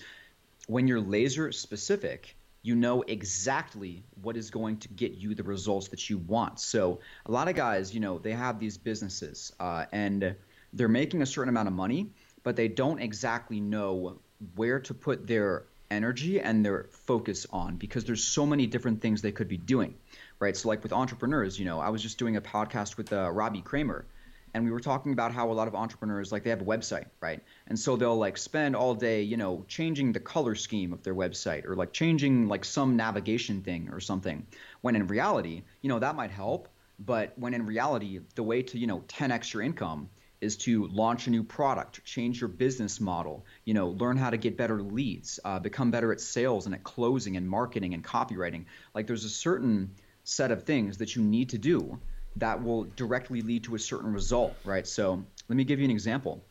when 0.68 0.88
you're 0.88 1.00
laser 1.00 1.52
specific, 1.52 2.36
you 2.62 2.76
know 2.76 3.02
exactly 3.02 4.04
what 4.22 4.38
is 4.38 4.50
going 4.50 4.78
to 4.78 4.90
get 4.90 5.14
you 5.14 5.36
the 5.36 5.44
results 5.44 5.90
that 5.90 6.10
you 6.10 6.18
want. 6.18 6.60
So 6.60 7.00
a 7.26 7.32
lot 7.32 7.48
of 7.48 7.56
guys, 7.56 7.94
you 7.94 8.00
know, 8.00 8.20
they 8.20 8.32
have 8.32 8.60
these 8.60 8.78
businesses 8.78 9.52
uh, 9.60 9.86
and 9.92 10.36
they're 10.74 10.88
making 10.88 11.22
a 11.22 11.26
certain 11.26 11.50
amount 11.50 11.68
of 11.68 11.74
money, 11.74 12.10
but 12.44 12.56
they 12.56 12.68
don't 12.68 13.00
exactly 13.00 13.60
know 13.60 14.20
where 14.56 14.80
to 14.82 14.94
put 14.94 15.28
their 15.28 15.64
energy 15.92 16.40
and 16.40 16.66
their 16.66 16.88
focus 16.92 17.46
on 17.52 17.76
because 17.76 18.06
there's 18.06 18.24
so 18.24 18.46
many 18.46 18.66
different 18.66 19.02
things 19.02 19.22
they 19.22 19.32
could 19.32 19.48
be 19.48 19.58
doing, 19.58 19.96
right? 20.40 20.56
So 20.56 20.70
like 20.70 20.84
with 20.84 20.94
entrepreneurs, 20.94 21.60
you 21.60 21.66
know, 21.66 21.80
I 21.80 21.90
was 21.90 22.02
just 22.02 22.18
doing 22.18 22.36
a 22.36 22.42
podcast 22.42 22.98
with 22.98 23.14
uh, 23.14 23.30
Robbie 23.30 23.62
Kramer 23.62 24.06
and 24.54 24.64
we 24.64 24.72
were 24.72 24.80
talking 24.80 25.14
about 25.14 25.32
how 25.32 25.52
a 25.52 25.54
lot 25.54 25.68
of 25.68 25.76
entrepreneurs 25.76 26.32
like 26.32 26.44
they 26.44 26.50
have 26.50 26.62
a 26.62 26.66
website 26.66 27.06
right? 27.22 27.42
And 27.68 27.78
so 27.78 27.96
they'll 27.96 28.18
like 28.18 28.38
spend 28.38 28.76
all 28.76 28.96
day 28.96 29.22
you 29.24 29.38
know 29.38 29.66
changing 29.68 30.14
the 30.14 30.20
color 30.20 30.56
scheme 30.56 30.94
of 30.94 31.04
their 31.04 31.16
website 31.16 31.66
or 31.66 31.76
like 31.76 31.94
changing 31.94 32.48
like 32.48 32.66
some 32.66 32.96
navigation 32.96 33.62
thing 33.62 33.90
or 33.92 34.00
something. 34.00 34.46
When 34.82 34.96
in 34.96 35.08
reality 35.08 35.64
you 35.82 35.90
know 35.90 36.00
that 36.00 36.16
might 36.16 36.32
help 36.32 36.70
but 37.00 37.34
when 37.38 37.54
in 37.54 37.66
reality 37.66 38.20
the 38.36 38.44
way 38.44 38.62
to 38.64 38.78
you 38.78 38.88
know 38.88 39.00
10x 39.02 39.54
your 39.54 39.64
income 39.64 40.10
is 40.42 40.58
to 40.58 40.88
launch 40.88 41.28
a 41.28 41.30
new 41.30 41.44
product 41.44 42.04
change 42.04 42.42
your 42.42 42.50
business 42.50 43.00
model 43.00 43.46
you 43.64 43.74
know 43.74 43.90
learn 43.90 44.18
how 44.18 44.30
to 44.30 44.38
get 44.38 44.58
better 44.58 44.82
leads 44.82 45.40
uh, 45.46 45.60
become 45.60 45.90
better 45.90 46.12
at 46.12 46.20
sales 46.20 46.66
and 46.66 46.76
at 46.76 46.84
closing 46.84 47.38
and 47.38 47.50
marketing 47.50 47.94
and 47.94 48.04
copywriting. 48.04 48.66
Like 48.94 49.08
there's 49.08 49.26
a 49.26 49.30
certain 49.30 49.96
set 50.24 50.52
of 50.52 50.64
things 50.64 50.98
that 50.98 51.16
you 51.16 51.22
need 51.22 51.50
to 51.50 51.58
do 51.58 52.00
that 52.38 52.64
will 52.64 52.86
directly 52.96 53.42
lead 53.42 53.64
to 53.66 53.76
a 53.76 53.80
certain 53.80 54.12
result, 54.14 54.56
right? 54.66 54.88
So 54.88 55.24
let 55.50 55.56
me 55.56 55.64
give 55.64 55.80
you 55.80 55.86
an 55.86 55.92
example. 55.92 56.44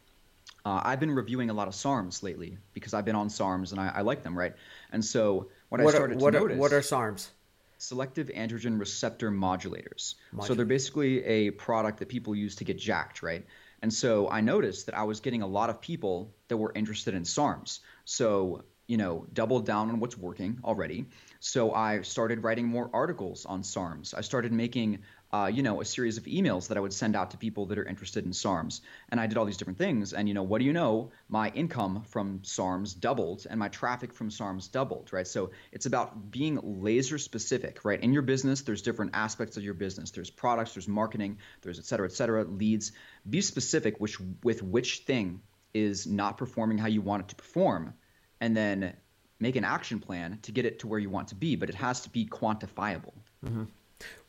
Uh, 0.65 0.81
I've 0.85 1.01
been 1.01 1.11
reviewing 1.11 1.51
a 1.51 1.53
lot 1.53 1.67
of 1.67 1.75
SARMs 1.75 2.23
lately 2.23 2.57
because 2.73 2.95
I've 2.95 3.05
been 3.05 3.17
on 3.17 3.29
SARMs 3.29 3.73
and 3.73 3.81
I, 3.81 3.89
I 3.97 4.01
like 4.03 4.23
them, 4.23 4.39
right? 4.39 4.55
And 4.93 5.05
so 5.05 5.49
what, 5.71 5.81
I 5.81 5.85
What 5.85 5.95
are, 5.95 5.97
started 5.97 6.21
what 6.21 6.31
to 6.33 6.37
are, 6.37 6.41
notice 6.43 6.59
what 6.59 6.73
are 6.73 6.81
SARMs? 6.81 7.31
selective 7.79 8.29
androgen 8.29 8.79
receptor 8.79 9.29
modulators. 9.33 10.15
So 10.45 10.55
they're 10.55 10.65
basically 10.65 11.25
a 11.25 11.51
product 11.51 11.99
that 11.99 12.09
people 12.09 12.33
use 12.33 12.55
to 12.57 12.65
get 12.65 12.79
jacked, 12.79 13.25
right? 13.25 13.45
And 13.83 13.93
so 13.93 14.31
I 14.31 14.41
noticed 14.41 14.87
that 14.87 14.97
I 14.97 15.03
was 15.03 15.19
getting 15.19 15.43
a 15.43 15.47
lot 15.49 15.69
of 15.69 15.81
people 15.81 16.33
that 16.47 16.57
were 16.57 16.71
interested 16.77 17.15
in 17.15 17.25
SARMs. 17.25 17.81
So 18.05 18.63
you 18.87 18.97
know, 18.97 19.27
doubled 19.33 19.65
down 19.65 19.89
on 19.91 20.01
what's 20.01 20.19
working 20.19 20.59
already. 20.65 21.07
So 21.41 21.73
I 21.73 22.03
started 22.03 22.43
writing 22.43 22.67
more 22.67 22.91
articles 22.93 23.47
on 23.47 23.63
SARMs. 23.63 24.13
I 24.17 24.21
started 24.21 24.53
making, 24.53 24.99
uh, 25.33 25.51
you 25.53 25.63
know, 25.63 25.81
a 25.81 25.85
series 25.85 26.19
of 26.19 26.25
emails 26.25 26.69
that 26.69 26.77
I 26.77 26.81
would 26.81 26.93
send 26.93 27.17
out 27.17 27.31
to 27.31 27.37
people 27.37 27.67
that 27.67 27.79
are 27.79 27.87
interested 27.87 28.25
in 28.25 28.33
SARMs. 28.33 28.81
And 29.09 29.21
I 29.21 29.27
did 29.29 29.39
all 29.39 29.45
these 29.45 29.57
different 29.57 29.79
things. 29.79 30.13
And, 30.13 30.29
you 30.29 30.35
know, 30.35 30.43
what 30.43 30.59
do 30.59 30.65
you 30.65 30.73
know? 30.73 31.11
My 31.29 31.49
income 31.51 32.03
from 32.09 32.41
SARMs 32.41 32.99
doubled 32.99 33.47
and 33.49 33.59
my 33.59 33.69
traffic 33.69 34.13
from 34.13 34.31
SARMs 34.31 34.71
doubled, 34.71 35.13
right? 35.13 35.27
So 35.27 35.53
it's 35.71 35.87
about 35.87 36.31
being 36.31 36.59
laser 36.63 37.19
specific, 37.19 37.85
right? 37.85 38.01
In 38.01 38.13
your 38.13 38.23
business, 38.23 38.63
there's 38.63 38.83
different 38.83 39.13
aspects 39.15 39.57
of 39.57 39.63
your 39.63 39.75
business. 39.75 40.11
There's 40.11 40.31
products, 40.31 40.75
there's 40.75 40.89
marketing, 40.89 41.39
there's 41.63 41.79
et 41.79 41.87
cetera, 41.87 42.09
et 42.09 42.13
cetera, 42.13 42.45
leads. 42.45 42.93
Be 43.29 43.41
specific 43.41 44.01
which, 44.01 44.19
with 44.43 44.63
which 44.63 44.99
thing 44.99 45.41
is 45.73 46.07
not 46.07 46.37
performing 46.37 46.79
how 46.79 46.89
you 46.89 47.01
want 47.01 47.23
it 47.23 47.29
to 47.29 47.37
perform 47.37 47.95
and 48.43 48.57
then 48.57 48.93
make 49.39 49.57
an 49.57 49.65
action 49.65 50.01
plan 50.01 50.39
to 50.43 50.53
get 50.53 50.67
it 50.67 50.81
to 50.81 50.87
where 50.87 50.99
you 50.99 51.09
want 51.09 51.29
to 51.29 51.35
be 51.35 51.57
but 51.57 51.71
it 51.71 51.75
has 51.75 52.03
to 52.03 52.11
be 52.11 52.27
quantifiable 52.27 53.15
mm-hmm. 53.43 53.65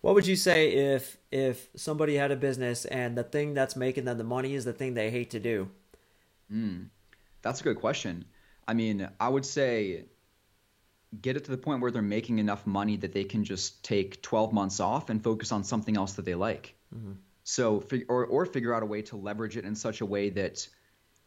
what 0.02 0.14
would 0.14 0.26
you 0.26 0.38
say 0.38 0.72
if 0.72 1.18
if 1.32 1.68
somebody 1.76 2.16
had 2.16 2.32
a 2.32 2.36
business 2.36 2.86
and 2.86 3.18
the 3.18 3.24
thing 3.24 3.54
that's 3.54 3.76
making 3.76 4.06
them 4.06 4.18
the 4.18 4.24
money 4.24 4.54
is 4.54 4.64
the 4.64 4.72
thing 4.72 4.94
they 4.94 5.10
hate 5.10 5.32
to 5.32 5.40
do 5.40 5.68
mm, 6.52 6.86
that's 7.42 7.60
a 7.60 7.64
good 7.64 7.78
question 7.78 8.24
i 8.68 8.74
mean 8.74 9.10
i 9.20 9.28
would 9.28 9.46
say 9.46 10.06
get 11.22 11.36
it 11.36 11.44
to 11.44 11.52
the 11.52 11.58
point 11.58 11.82
where 11.82 11.92
they're 11.92 12.02
making 12.02 12.40
enough 12.40 12.66
money 12.66 12.96
that 12.98 13.14
they 13.14 13.24
can 13.24 13.44
just 13.44 13.84
take 13.84 14.22
12 14.22 14.54
months 14.54 14.80
off 14.80 15.10
and 15.10 15.24
focus 15.24 15.52
on 15.52 15.64
something 15.64 15.98
else 15.98 16.14
that 16.14 16.26
they 16.26 16.36
like 16.36 16.76
mm-hmm. 16.96 17.14
so 17.44 17.84
or, 18.08 18.26
or 18.26 18.46
figure 18.46 18.74
out 18.74 18.84
a 18.84 18.86
way 18.86 19.02
to 19.02 19.16
leverage 19.16 19.58
it 19.58 19.66
in 19.66 19.76
such 19.76 20.02
a 20.02 20.06
way 20.06 20.30
that 20.30 20.68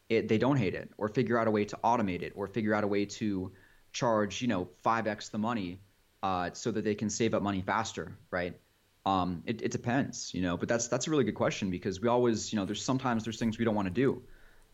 it, 0.09 0.27
they 0.27 0.37
don't 0.37 0.57
hate 0.57 0.73
it, 0.73 0.89
or 0.97 1.07
figure 1.07 1.37
out 1.37 1.47
a 1.47 1.51
way 1.51 1.65
to 1.65 1.77
automate 1.83 2.21
it, 2.21 2.33
or 2.35 2.47
figure 2.47 2.73
out 2.73 2.83
a 2.83 2.87
way 2.87 3.05
to 3.05 3.51
charge 3.91 4.41
you 4.41 4.47
know 4.47 4.69
5x 4.85 5.31
the 5.31 5.37
money 5.37 5.79
uh, 6.23 6.49
so 6.53 6.71
that 6.71 6.83
they 6.83 6.95
can 6.95 7.09
save 7.09 7.33
up 7.33 7.41
money 7.41 7.61
faster, 7.61 8.17
right? 8.31 8.59
Um, 9.05 9.43
it, 9.45 9.61
it 9.61 9.71
depends, 9.71 10.33
you 10.33 10.41
know, 10.41 10.57
but 10.57 10.67
that's 10.67 10.87
that's 10.87 11.07
a 11.07 11.11
really 11.11 11.23
good 11.23 11.35
question 11.35 11.71
because 11.71 12.01
we 12.01 12.09
always, 12.09 12.51
you 12.51 12.59
know, 12.59 12.65
there's 12.65 12.83
sometimes 12.83 13.23
there's 13.23 13.39
things 13.39 13.57
we 13.57 13.65
don't 13.65 13.75
want 13.75 13.87
to 13.87 13.93
do, 13.93 14.21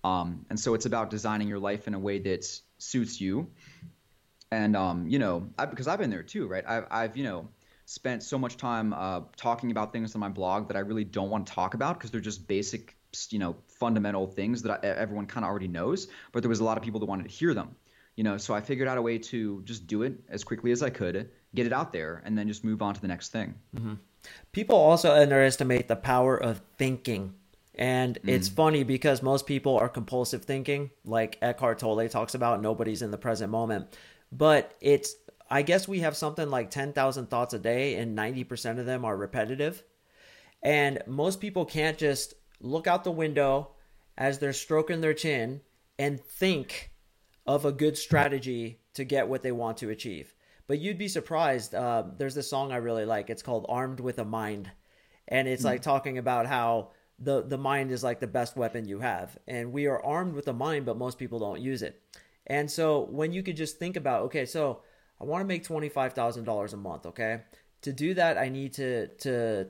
um, 0.03 0.45
and 0.49 0.59
so 0.59 0.73
it's 0.73 0.85
about 0.85 1.09
designing 1.09 1.47
your 1.47 1.59
life 1.59 1.87
in 1.87 1.93
a 1.93 1.99
way 1.99 2.19
that 2.19 2.45
suits 2.77 3.21
you, 3.21 3.47
and 4.51 4.75
um, 4.75 5.07
you 5.07 5.19
know, 5.19 5.49
I, 5.57 5.65
because 5.65 5.87
I've 5.87 5.99
been 5.99 6.09
there 6.09 6.23
too, 6.23 6.47
right? 6.47 6.63
I've, 6.67 6.87
I've 6.89 7.17
you 7.17 7.23
know 7.23 7.47
spent 7.85 8.23
so 8.23 8.37
much 8.37 8.57
time 8.57 8.93
uh, 8.93 9.21
talking 9.35 9.71
about 9.71 9.91
things 9.91 10.15
on 10.15 10.21
my 10.21 10.29
blog 10.29 10.67
that 10.69 10.77
I 10.77 10.81
really 10.81 11.03
don't 11.03 11.29
want 11.29 11.47
to 11.47 11.53
talk 11.53 11.73
about 11.73 11.97
because 11.97 12.11
they're 12.11 12.21
just 12.21 12.47
basic 12.47 12.95
you 13.29 13.39
know 13.39 13.55
fundamental 13.67 14.27
things 14.27 14.61
that 14.61 14.83
I, 14.83 14.87
everyone 14.87 15.25
kind 15.25 15.43
of 15.43 15.49
already 15.49 15.67
knows 15.67 16.07
but 16.31 16.41
there 16.41 16.49
was 16.49 16.59
a 16.59 16.63
lot 16.63 16.77
of 16.77 16.83
people 16.83 16.99
that 16.99 17.05
wanted 17.05 17.23
to 17.23 17.29
hear 17.29 17.53
them 17.53 17.75
you 18.15 18.23
know 18.23 18.37
so 18.37 18.53
i 18.53 18.61
figured 18.61 18.87
out 18.87 18.97
a 18.97 19.01
way 19.01 19.17
to 19.17 19.61
just 19.63 19.87
do 19.87 20.03
it 20.03 20.13
as 20.29 20.43
quickly 20.43 20.71
as 20.71 20.81
i 20.81 20.89
could 20.89 21.29
get 21.55 21.65
it 21.65 21.73
out 21.73 21.93
there 21.93 22.21
and 22.25 22.37
then 22.37 22.47
just 22.47 22.63
move 22.63 22.81
on 22.81 22.93
to 22.93 23.01
the 23.01 23.07
next 23.07 23.31
thing 23.31 23.53
mm-hmm. 23.75 23.93
people 24.51 24.75
also 24.75 25.13
underestimate 25.13 25.87
the 25.87 25.95
power 25.95 26.35
of 26.35 26.61
thinking 26.77 27.33
and 27.75 28.19
mm. 28.21 28.29
it's 28.29 28.49
funny 28.49 28.83
because 28.83 29.23
most 29.23 29.45
people 29.47 29.77
are 29.77 29.89
compulsive 29.89 30.43
thinking 30.43 30.89
like 31.05 31.37
eckhart 31.41 31.79
tolle 31.79 32.07
talks 32.09 32.35
about 32.35 32.61
nobody's 32.61 33.01
in 33.01 33.11
the 33.11 33.17
present 33.17 33.51
moment 33.51 33.87
but 34.31 34.75
it's 34.81 35.15
i 35.49 35.61
guess 35.61 35.87
we 35.87 35.99
have 35.99 36.15
something 36.15 36.49
like 36.49 36.71
10000 36.71 37.27
thoughts 37.27 37.53
a 37.53 37.59
day 37.59 37.95
and 37.95 38.17
90% 38.17 38.79
of 38.79 38.85
them 38.85 39.05
are 39.05 39.15
repetitive 39.15 39.83
and 40.63 41.03
most 41.05 41.41
people 41.41 41.65
can't 41.65 41.97
just 41.97 42.33
look 42.63 42.87
out 42.87 43.03
the 43.03 43.11
window 43.11 43.69
as 44.17 44.39
they're 44.39 44.53
stroking 44.53 45.01
their 45.01 45.13
chin 45.13 45.61
and 45.99 46.19
think 46.19 46.91
of 47.45 47.65
a 47.65 47.71
good 47.71 47.97
strategy 47.97 48.79
to 48.93 49.03
get 49.03 49.27
what 49.27 49.43
they 49.43 49.51
want 49.51 49.77
to 49.77 49.89
achieve. 49.89 50.33
But 50.67 50.79
you'd 50.79 50.97
be 50.97 51.07
surprised. 51.09 51.75
Uh, 51.75 52.03
there's 52.17 52.35
this 52.35 52.49
song 52.49 52.71
I 52.71 52.77
really 52.77 53.05
like. 53.05 53.29
It's 53.29 53.43
called 53.43 53.65
"Armed 53.69 53.99
with 53.99 54.17
a 54.19 54.25
Mind," 54.25 54.71
and 55.27 55.47
it's 55.47 55.63
mm 55.63 55.65
like 55.65 55.81
talking 55.81 56.17
about 56.17 56.47
how 56.47 56.91
the 57.19 57.43
the 57.43 57.57
mind 57.57 57.91
is 57.91 58.03
like 58.03 58.19
the 58.19 58.27
best 58.27 58.55
weapon 58.55 58.87
you 58.87 58.99
have, 58.99 59.37
and 59.47 59.71
we 59.73 59.87
are 59.87 60.03
armed 60.03 60.33
with 60.33 60.47
a 60.47 60.53
mind, 60.53 60.85
but 60.85 60.97
most 60.97 61.17
people 61.19 61.39
don't 61.39 61.61
use 61.61 61.81
it. 61.81 62.01
And 62.47 62.69
so 62.71 63.01
when 63.11 63.31
you 63.33 63.43
could 63.43 63.57
just 63.57 63.77
think 63.77 63.95
about, 63.95 64.23
okay, 64.23 64.45
so 64.45 64.81
I 65.19 65.25
want 65.25 65.41
to 65.41 65.47
make 65.47 65.63
twenty 65.63 65.89
five 65.89 66.13
thousand 66.13 66.45
dollars 66.45 66.73
a 66.73 66.77
month. 66.77 67.05
Okay, 67.07 67.41
to 67.81 67.91
do 67.93 68.13
that, 68.15 68.37
I 68.37 68.49
need 68.49 68.73
to 68.73 69.07
to 69.07 69.67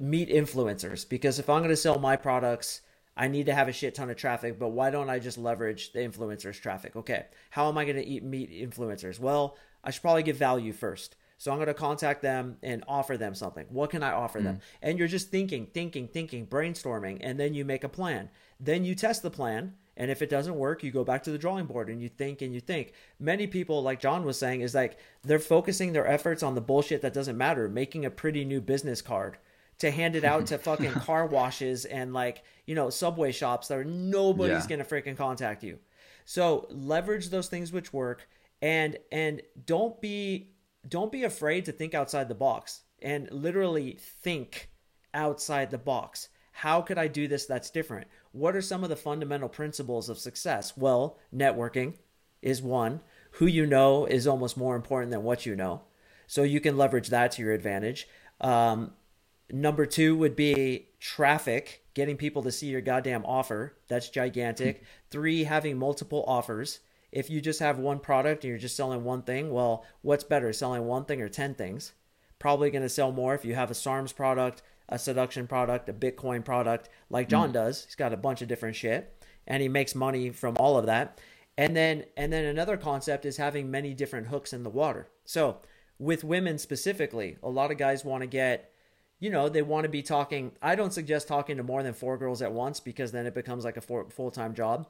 meet 0.00 0.28
influencers 0.28 1.08
because 1.08 1.38
if 1.38 1.48
I'm 1.48 1.60
going 1.60 1.70
to 1.70 1.76
sell 1.76 1.98
my 1.98 2.16
products, 2.16 2.82
I 3.16 3.26
need 3.28 3.46
to 3.46 3.54
have 3.54 3.68
a 3.68 3.72
shit 3.72 3.94
ton 3.96 4.10
of 4.10 4.16
traffic, 4.16 4.58
but 4.58 4.68
why 4.68 4.90
don't 4.90 5.10
I 5.10 5.18
just 5.18 5.38
leverage 5.38 5.92
the 5.92 5.98
influencers' 6.00 6.60
traffic? 6.60 6.94
Okay, 6.94 7.26
how 7.50 7.68
am 7.68 7.76
I 7.76 7.84
going 7.84 7.96
to 7.96 8.06
eat, 8.06 8.22
meet 8.22 8.50
influencers? 8.50 9.18
Well, 9.18 9.56
I 9.82 9.90
should 9.90 10.02
probably 10.02 10.22
give 10.22 10.36
value 10.36 10.72
first. 10.72 11.16
So 11.36 11.52
I'm 11.52 11.58
going 11.58 11.68
to 11.68 11.74
contact 11.74 12.20
them 12.20 12.56
and 12.62 12.84
offer 12.88 13.16
them 13.16 13.34
something. 13.34 13.66
What 13.70 13.90
can 13.90 14.02
I 14.02 14.10
offer 14.10 14.40
mm. 14.40 14.44
them? 14.44 14.60
And 14.82 14.98
you're 14.98 15.08
just 15.08 15.30
thinking, 15.30 15.66
thinking, 15.66 16.08
thinking, 16.08 16.46
brainstorming, 16.46 17.18
and 17.20 17.38
then 17.38 17.54
you 17.54 17.64
make 17.64 17.84
a 17.84 17.88
plan. 17.88 18.28
Then 18.58 18.84
you 18.84 18.96
test 18.96 19.22
the 19.22 19.30
plan, 19.30 19.74
and 19.96 20.10
if 20.10 20.20
it 20.20 20.30
doesn't 20.30 20.56
work, 20.56 20.82
you 20.82 20.90
go 20.90 21.04
back 21.04 21.22
to 21.24 21.30
the 21.30 21.38
drawing 21.38 21.66
board 21.66 21.88
and 21.88 22.02
you 22.02 22.08
think 22.08 22.42
and 22.42 22.52
you 22.52 22.60
think. 22.60 22.92
Many 23.20 23.46
people, 23.46 23.82
like 23.82 24.00
John 24.00 24.24
was 24.24 24.38
saying, 24.38 24.62
is 24.62 24.74
like 24.74 24.98
they're 25.22 25.38
focusing 25.38 25.92
their 25.92 26.06
efforts 26.06 26.42
on 26.42 26.56
the 26.56 26.60
bullshit 26.60 27.02
that 27.02 27.14
doesn't 27.14 27.36
matter, 27.36 27.68
making 27.68 28.04
a 28.04 28.10
pretty 28.10 28.44
new 28.44 28.60
business 28.60 29.00
card 29.00 29.38
to 29.78 29.90
hand 29.90 30.16
it 30.16 30.24
out 30.24 30.46
to 30.46 30.58
fucking 30.58 30.92
car 30.92 31.26
washes 31.26 31.84
and 31.84 32.12
like 32.12 32.42
you 32.66 32.74
know 32.74 32.90
subway 32.90 33.32
shops 33.32 33.68
that 33.68 33.78
are 33.78 33.84
nobody's 33.84 34.64
yeah. 34.64 34.68
gonna 34.68 34.84
freaking 34.84 35.16
contact 35.16 35.62
you. 35.62 35.78
So 36.24 36.66
leverage 36.70 37.30
those 37.30 37.48
things 37.48 37.72
which 37.72 37.92
work 37.92 38.28
and 38.60 38.96
and 39.10 39.42
don't 39.64 40.00
be 40.00 40.50
don't 40.86 41.12
be 41.12 41.24
afraid 41.24 41.64
to 41.66 41.72
think 41.72 41.94
outside 41.94 42.28
the 42.28 42.34
box 42.34 42.82
and 43.00 43.30
literally 43.30 43.98
think 43.98 44.70
outside 45.14 45.70
the 45.70 45.78
box. 45.78 46.28
How 46.52 46.82
could 46.82 46.98
i 46.98 47.06
do 47.06 47.28
this 47.28 47.46
that's 47.46 47.70
different? 47.70 48.08
What 48.32 48.56
are 48.56 48.62
some 48.62 48.82
of 48.82 48.90
the 48.90 48.96
fundamental 48.96 49.48
principles 49.48 50.08
of 50.08 50.18
success? 50.18 50.76
Well 50.76 51.18
networking 51.34 51.94
is 52.42 52.62
one. 52.62 53.00
Who 53.32 53.46
you 53.46 53.66
know 53.66 54.06
is 54.06 54.26
almost 54.26 54.56
more 54.56 54.74
important 54.74 55.12
than 55.12 55.22
what 55.22 55.46
you 55.46 55.54
know. 55.54 55.82
So 56.26 56.42
you 56.42 56.60
can 56.60 56.76
leverage 56.76 57.08
that 57.08 57.32
to 57.32 57.42
your 57.42 57.52
advantage. 57.52 58.08
Um, 58.40 58.92
Number 59.50 59.86
two 59.86 60.16
would 60.16 60.36
be 60.36 60.88
traffic, 61.00 61.84
getting 61.94 62.16
people 62.16 62.42
to 62.42 62.52
see 62.52 62.66
your 62.66 62.80
goddamn 62.80 63.24
offer. 63.24 63.76
That's 63.88 64.10
gigantic. 64.10 64.82
Three, 65.10 65.44
having 65.44 65.78
multiple 65.78 66.24
offers. 66.26 66.80
If 67.10 67.30
you 67.30 67.40
just 67.40 67.60
have 67.60 67.78
one 67.78 68.00
product 68.00 68.44
and 68.44 68.50
you're 68.50 68.58
just 68.58 68.76
selling 68.76 69.04
one 69.04 69.22
thing, 69.22 69.50
well, 69.50 69.86
what's 70.02 70.24
better, 70.24 70.52
selling 70.52 70.84
one 70.84 71.06
thing 71.06 71.22
or 71.22 71.28
10 71.30 71.54
things? 71.54 71.92
Probably 72.38 72.70
going 72.70 72.82
to 72.82 72.88
sell 72.90 73.10
more 73.10 73.34
if 73.34 73.44
you 73.44 73.54
have 73.54 73.70
a 73.70 73.74
SARMs 73.74 74.14
product, 74.14 74.62
a 74.90 74.98
seduction 74.98 75.46
product, 75.46 75.88
a 75.88 75.94
Bitcoin 75.94 76.44
product, 76.44 76.90
like 77.08 77.28
John 77.28 77.50
mm. 77.50 77.54
does. 77.54 77.86
He's 77.86 77.94
got 77.94 78.12
a 78.12 78.18
bunch 78.18 78.42
of 78.42 78.48
different 78.48 78.76
shit 78.76 79.18
and 79.48 79.62
he 79.62 79.68
makes 79.68 79.94
money 79.94 80.30
from 80.30 80.56
all 80.58 80.78
of 80.78 80.86
that. 80.86 81.18
And 81.56 81.74
then 81.74 82.04
and 82.16 82.32
then 82.32 82.44
another 82.44 82.76
concept 82.76 83.24
is 83.24 83.38
having 83.38 83.68
many 83.68 83.94
different 83.94 84.28
hooks 84.28 84.52
in 84.52 84.62
the 84.62 84.70
water. 84.70 85.08
So, 85.24 85.58
with 85.98 86.22
women 86.22 86.58
specifically, 86.58 87.36
a 87.42 87.48
lot 87.48 87.72
of 87.72 87.78
guys 87.78 88.04
want 88.04 88.22
to 88.22 88.28
get 88.28 88.72
you 89.20 89.30
know, 89.30 89.48
they 89.48 89.62
want 89.62 89.84
to 89.84 89.88
be 89.88 90.02
talking. 90.02 90.52
I 90.62 90.74
don't 90.74 90.92
suggest 90.92 91.28
talking 91.28 91.56
to 91.56 91.62
more 91.62 91.82
than 91.82 91.92
four 91.92 92.16
girls 92.16 92.42
at 92.42 92.52
once 92.52 92.80
because 92.80 93.12
then 93.12 93.26
it 93.26 93.34
becomes 93.34 93.64
like 93.64 93.76
a 93.76 93.80
full 93.80 94.30
time 94.30 94.54
job. 94.54 94.86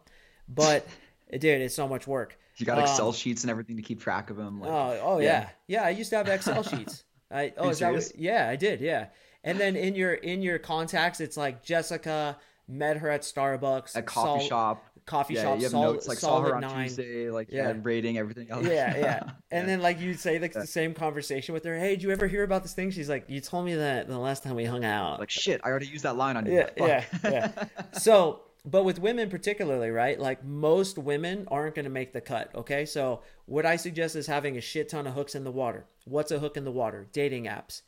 But 0.48 0.86
it 1.28 1.40
did. 1.40 1.60
It's 1.62 1.74
so 1.74 1.88
much 1.88 2.06
work. 2.06 2.38
You 2.56 2.66
got 2.66 2.78
Excel 2.78 3.08
um, 3.08 3.14
sheets 3.14 3.44
and 3.44 3.50
everything 3.50 3.76
to 3.76 3.82
keep 3.82 4.00
track 4.00 4.30
of 4.30 4.36
them. 4.36 4.60
Like, 4.60 4.70
oh, 4.70 5.00
oh 5.02 5.18
yeah. 5.20 5.26
yeah, 5.26 5.80
yeah. 5.80 5.82
I 5.84 5.90
used 5.90 6.10
to 6.10 6.16
have 6.16 6.28
Excel 6.28 6.62
sheets. 6.64 7.04
I 7.30 7.52
oh, 7.56 7.68
is 7.68 7.78
that 7.78 7.92
what, 7.92 8.12
yeah, 8.16 8.48
I 8.48 8.56
did. 8.56 8.80
Yeah, 8.80 9.06
and 9.44 9.60
then 9.60 9.76
in 9.76 9.94
your 9.94 10.14
in 10.14 10.42
your 10.42 10.58
contacts, 10.58 11.20
it's 11.20 11.36
like 11.36 11.62
Jessica 11.62 12.36
met 12.66 12.98
her 12.98 13.10
at 13.10 13.22
Starbucks, 13.22 13.96
a 13.96 14.02
coffee 14.02 14.46
shop 14.46 14.84
coffee 15.08 15.34
yeah, 15.34 15.42
shop. 15.42 15.58
You 15.58 15.64
have 15.64 15.72
notes 15.72 16.06
like 16.06 16.18
saw 16.18 16.40
her 16.42 16.54
on 16.54 16.60
nine. 16.60 16.88
Tuesday, 16.88 17.30
like 17.30 17.48
yeah, 17.50 17.72
rating 17.82 18.18
everything 18.18 18.50
else. 18.50 18.64
Yeah, 18.64 18.96
yeah. 18.96 19.30
And 19.50 19.62
yeah. 19.62 19.66
then 19.66 19.80
like 19.80 19.98
you 19.98 20.12
say 20.14 20.38
like 20.38 20.52
the 20.52 20.66
same 20.66 20.92
conversation 20.92 21.54
with 21.54 21.64
her. 21.64 21.78
Hey, 21.78 21.90
did 21.90 22.02
you 22.02 22.10
ever 22.10 22.26
hear 22.26 22.44
about 22.44 22.62
this 22.62 22.74
thing? 22.74 22.90
She's 22.90 23.08
like, 23.08 23.24
you 23.28 23.40
told 23.40 23.64
me 23.64 23.74
that 23.76 24.06
the 24.06 24.18
last 24.18 24.42
time 24.42 24.54
we 24.54 24.66
hung 24.66 24.84
out. 24.84 25.18
Like 25.18 25.30
shit, 25.30 25.60
I 25.64 25.70
already 25.70 25.86
used 25.86 26.04
that 26.04 26.16
line 26.16 26.36
on 26.36 26.46
you. 26.46 26.52
Yeah, 26.52 26.70
yeah, 26.76 27.04
yeah. 27.24 27.64
So, 27.92 28.42
but 28.64 28.84
with 28.84 28.98
women 29.00 29.30
particularly, 29.30 29.90
right? 29.90 30.20
Like 30.20 30.44
most 30.44 30.98
women 30.98 31.48
aren't 31.50 31.74
going 31.74 31.84
to 31.84 31.90
make 31.90 32.12
the 32.12 32.20
cut. 32.20 32.54
Okay, 32.54 32.84
so 32.84 33.22
what 33.46 33.64
I 33.64 33.76
suggest 33.76 34.14
is 34.14 34.26
having 34.26 34.58
a 34.58 34.60
shit 34.60 34.90
ton 34.90 35.06
of 35.06 35.14
hooks 35.14 35.34
in 35.34 35.44
the 35.44 35.50
water. 35.50 35.86
What's 36.04 36.30
a 36.30 36.38
hook 36.38 36.56
in 36.58 36.64
the 36.64 36.72
water? 36.72 37.08
Dating 37.12 37.44
apps, 37.44 37.82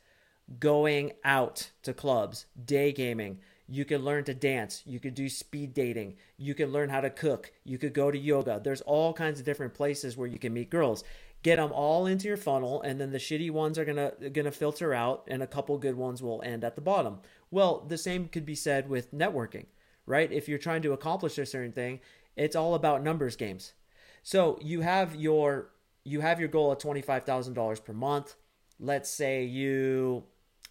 going 0.59 1.11
out 1.23 1.69
to 1.83 1.93
clubs, 1.93 2.47
day 2.65 2.91
gaming 2.91 3.39
you 3.67 3.85
can 3.85 4.03
learn 4.03 4.23
to 4.25 4.33
dance. 4.33 4.83
You 4.85 4.99
could 4.99 5.15
do 5.15 5.29
speed 5.29 5.73
dating. 5.73 6.15
You 6.37 6.53
can 6.53 6.71
learn 6.71 6.89
how 6.89 7.01
to 7.01 7.09
cook. 7.09 7.51
You 7.63 7.77
could 7.77 7.93
go 7.93 8.11
to 8.11 8.17
yoga. 8.17 8.59
There's 8.63 8.81
all 8.81 9.13
kinds 9.13 9.39
of 9.39 9.45
different 9.45 9.73
places 9.73 10.17
where 10.17 10.27
you 10.27 10.39
can 10.39 10.53
meet 10.53 10.69
girls. 10.69 11.03
Get 11.43 11.55
them 11.55 11.71
all 11.71 12.05
into 12.05 12.27
your 12.27 12.37
funnel, 12.37 12.81
and 12.83 13.01
then 13.01 13.11
the 13.11 13.17
shitty 13.17 13.49
ones 13.49 13.79
are 13.79 13.85
gonna 13.85 14.11
gonna 14.31 14.51
filter 14.51 14.93
out, 14.93 15.23
and 15.27 15.41
a 15.41 15.47
couple 15.47 15.77
good 15.77 15.95
ones 15.95 16.21
will 16.21 16.41
end 16.43 16.63
at 16.63 16.75
the 16.75 16.81
bottom. 16.81 17.19
Well, 17.49 17.83
the 17.87 17.97
same 17.97 18.27
could 18.27 18.45
be 18.45 18.53
said 18.53 18.87
with 18.89 19.13
networking, 19.13 19.65
right? 20.05 20.31
If 20.31 20.47
you're 20.47 20.59
trying 20.59 20.83
to 20.83 20.93
accomplish 20.93 21.39
a 21.39 21.45
certain 21.45 21.71
thing, 21.71 21.99
it's 22.35 22.55
all 22.55 22.75
about 22.75 23.03
numbers 23.03 23.35
games. 23.35 23.73
So 24.21 24.59
you 24.61 24.81
have 24.81 25.15
your 25.15 25.71
you 26.03 26.21
have 26.21 26.39
your 26.39 26.49
goal 26.49 26.71
at 26.71 26.79
twenty 26.79 27.01
five 27.01 27.23
thousand 27.23 27.55
dollars 27.55 27.79
per 27.79 27.93
month. 27.93 28.35
Let's 28.79 29.09
say 29.09 29.43
you, 29.43 30.23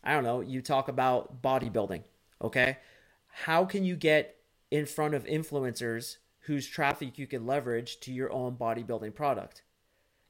I 0.03 0.15
don't 0.15 0.25
know, 0.25 0.41
you 0.41 0.63
talk 0.63 0.89
about 0.89 1.43
bodybuilding. 1.43 2.03
Okay, 2.43 2.79
how 3.27 3.65
can 3.65 3.85
you 3.85 3.97
get 3.97 4.37
in 4.71 4.87
front 4.87 5.15
of 5.15 5.25
influencers 5.25 6.17
whose 6.41 6.67
traffic 6.67 7.19
you 7.19 7.27
can 7.27 7.47
leverage 7.47 8.01
to 8.01 8.13
your 8.13 8.33
own 8.33 8.57
bodybuilding 8.57 9.15
product? 9.15 9.63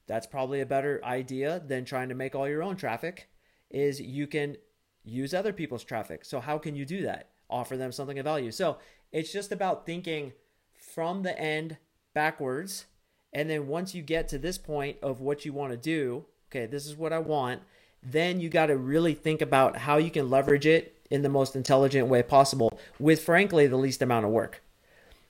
That's 0.07 0.27
probably 0.27 0.59
a 0.61 0.65
better 0.65 0.99
idea 1.05 1.61
than 1.65 1.85
trying 1.85 2.09
to 2.09 2.15
make 2.15 2.35
all 2.35 2.49
your 2.49 2.63
own 2.63 2.75
traffic. 2.75 3.29
Is 3.69 4.01
you 4.01 4.27
can 4.27 4.57
use 5.03 5.33
other 5.33 5.53
people's 5.53 5.83
traffic. 5.83 6.25
So 6.25 6.39
how 6.39 6.57
can 6.57 6.75
you 6.75 6.85
do 6.85 7.03
that? 7.03 7.29
Offer 7.49 7.77
them 7.77 7.91
something 7.91 8.19
of 8.19 8.25
value. 8.25 8.51
So 8.51 8.77
it's 9.11 9.31
just 9.31 9.51
about 9.51 9.85
thinking 9.85 10.33
from 10.73 11.23
the 11.23 11.39
end 11.39 11.77
backwards. 12.13 12.85
And 13.33 13.49
then 13.49 13.67
once 13.67 13.95
you 13.95 14.01
get 14.01 14.27
to 14.29 14.37
this 14.37 14.57
point 14.57 14.97
of 15.01 15.21
what 15.21 15.45
you 15.45 15.53
want 15.53 15.71
to 15.71 15.77
do, 15.77 16.25
okay, 16.49 16.65
this 16.65 16.85
is 16.85 16.97
what 16.97 17.13
I 17.13 17.19
want, 17.19 17.61
then 18.03 18.41
you 18.41 18.49
got 18.49 18.65
to 18.65 18.77
really 18.77 19.13
think 19.13 19.41
about 19.41 19.77
how 19.77 19.97
you 19.97 20.11
can 20.11 20.29
leverage 20.29 20.65
it 20.65 21.00
in 21.11 21.21
the 21.21 21.29
most 21.29 21.55
intelligent 21.55 22.07
way 22.07 22.23
possible 22.23 22.79
with 22.97 23.21
frankly 23.21 23.67
the 23.67 23.77
least 23.77 24.01
amount 24.01 24.25
of 24.25 24.31
work. 24.31 24.63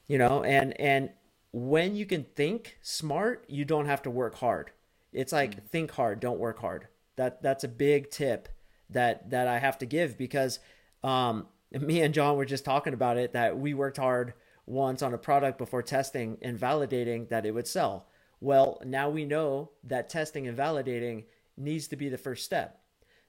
You 0.07 0.17
know, 0.17 0.43
and 0.43 0.79
and 0.79 1.09
when 1.51 1.95
you 1.95 2.05
can 2.05 2.23
think 2.35 2.77
smart, 2.81 3.43
you 3.49 3.65
don't 3.65 3.87
have 3.87 4.03
to 4.03 4.09
work 4.09 4.35
hard. 4.35 4.71
It's 5.11 5.33
like 5.33 5.55
mm. 5.55 5.67
think 5.67 5.91
hard, 5.91 6.19
don't 6.19 6.39
work 6.39 6.59
hard. 6.59 6.87
That 7.17 7.41
that's 7.41 7.63
a 7.63 7.67
big 7.67 8.11
tip 8.11 8.47
that 8.89 9.31
that 9.31 9.47
I 9.47 9.59
have 9.59 9.77
to 9.79 9.85
give 9.85 10.17
because 10.17 10.59
um, 11.03 11.47
me 11.71 12.01
and 12.01 12.13
John 12.13 12.37
were 12.37 12.45
just 12.45 12.63
talking 12.63 12.93
about 12.93 13.17
it 13.17 13.33
that 13.33 13.57
we 13.57 13.73
worked 13.73 13.97
hard 13.97 14.33
once 14.65 15.01
on 15.01 15.13
a 15.13 15.17
product 15.17 15.57
before 15.57 15.81
testing 15.81 16.37
and 16.41 16.59
validating 16.59 17.27
that 17.29 17.45
it 17.45 17.51
would 17.51 17.67
sell. 17.67 18.07
Well, 18.39 18.81
now 18.85 19.09
we 19.09 19.25
know 19.25 19.71
that 19.83 20.09
testing 20.09 20.47
and 20.47 20.57
validating 20.57 21.25
needs 21.57 21.87
to 21.89 21.95
be 21.95 22.09
the 22.09 22.17
first 22.17 22.45
step. 22.45 22.80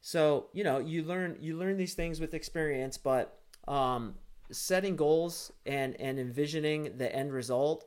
So, 0.03 0.49
you 0.53 0.65
know, 0.65 0.79
you 0.79 1.03
learn 1.05 1.39
you 1.41 1.57
learn 1.57 1.79
these 1.79 1.95
things 1.95 2.21
with 2.21 2.35
experience, 2.35 2.99
but 2.99 3.39
um, 3.67 4.15
setting 4.51 4.97
goals 4.97 5.51
and 5.65 5.99
and 5.99 6.19
envisioning 6.19 6.99
the 6.99 7.15
end 7.15 7.33
result 7.33 7.87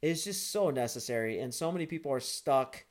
is 0.00 0.22
just 0.22 0.52
so 0.52 0.70
necessary 0.70 1.40
and 1.40 1.52
so 1.52 1.72
many 1.72 1.86
people 1.86 2.12
are 2.12 2.20
stuck 2.20 2.84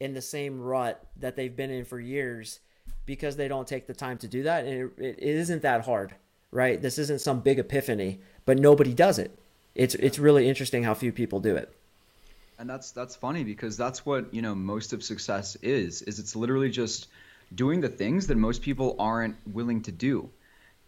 in 0.00 0.14
the 0.14 0.22
same 0.22 0.60
rut 0.60 1.04
that 1.18 1.36
they've 1.36 1.56
been 1.56 1.70
in 1.70 1.84
for 1.84 2.00
years 2.00 2.60
because 3.04 3.36
they 3.36 3.48
don't 3.48 3.66
take 3.66 3.86
the 3.86 3.94
time 3.94 4.16
to 4.16 4.28
do 4.28 4.44
that 4.44 4.64
and 4.64 4.90
it, 4.98 5.16
it 5.18 5.18
isn't 5.18 5.62
that 5.62 5.84
hard 5.84 6.14
right 6.52 6.80
this 6.80 6.98
isn't 6.98 7.20
some 7.20 7.40
big 7.40 7.58
epiphany 7.58 8.20
but 8.44 8.58
nobody 8.58 8.94
does 8.94 9.18
it 9.18 9.36
it's 9.74 9.94
it's 9.96 10.18
really 10.18 10.48
interesting 10.48 10.82
how 10.82 10.94
few 10.94 11.12
people 11.12 11.40
do 11.40 11.56
it. 11.56 11.72
And 12.58 12.68
that's 12.68 12.92
that's 12.92 13.16
funny 13.16 13.44
because 13.44 13.76
that's 13.76 14.04
what 14.04 14.32
you 14.32 14.42
know 14.42 14.54
most 14.54 14.92
of 14.92 15.02
success 15.02 15.56
is 15.62 16.02
is 16.02 16.18
it's 16.18 16.36
literally 16.36 16.70
just 16.70 17.08
doing 17.54 17.80
the 17.80 17.88
things 17.88 18.28
that 18.28 18.36
most 18.36 18.62
people 18.62 18.96
aren't 18.98 19.36
willing 19.46 19.82
to 19.82 19.92
do. 19.92 20.30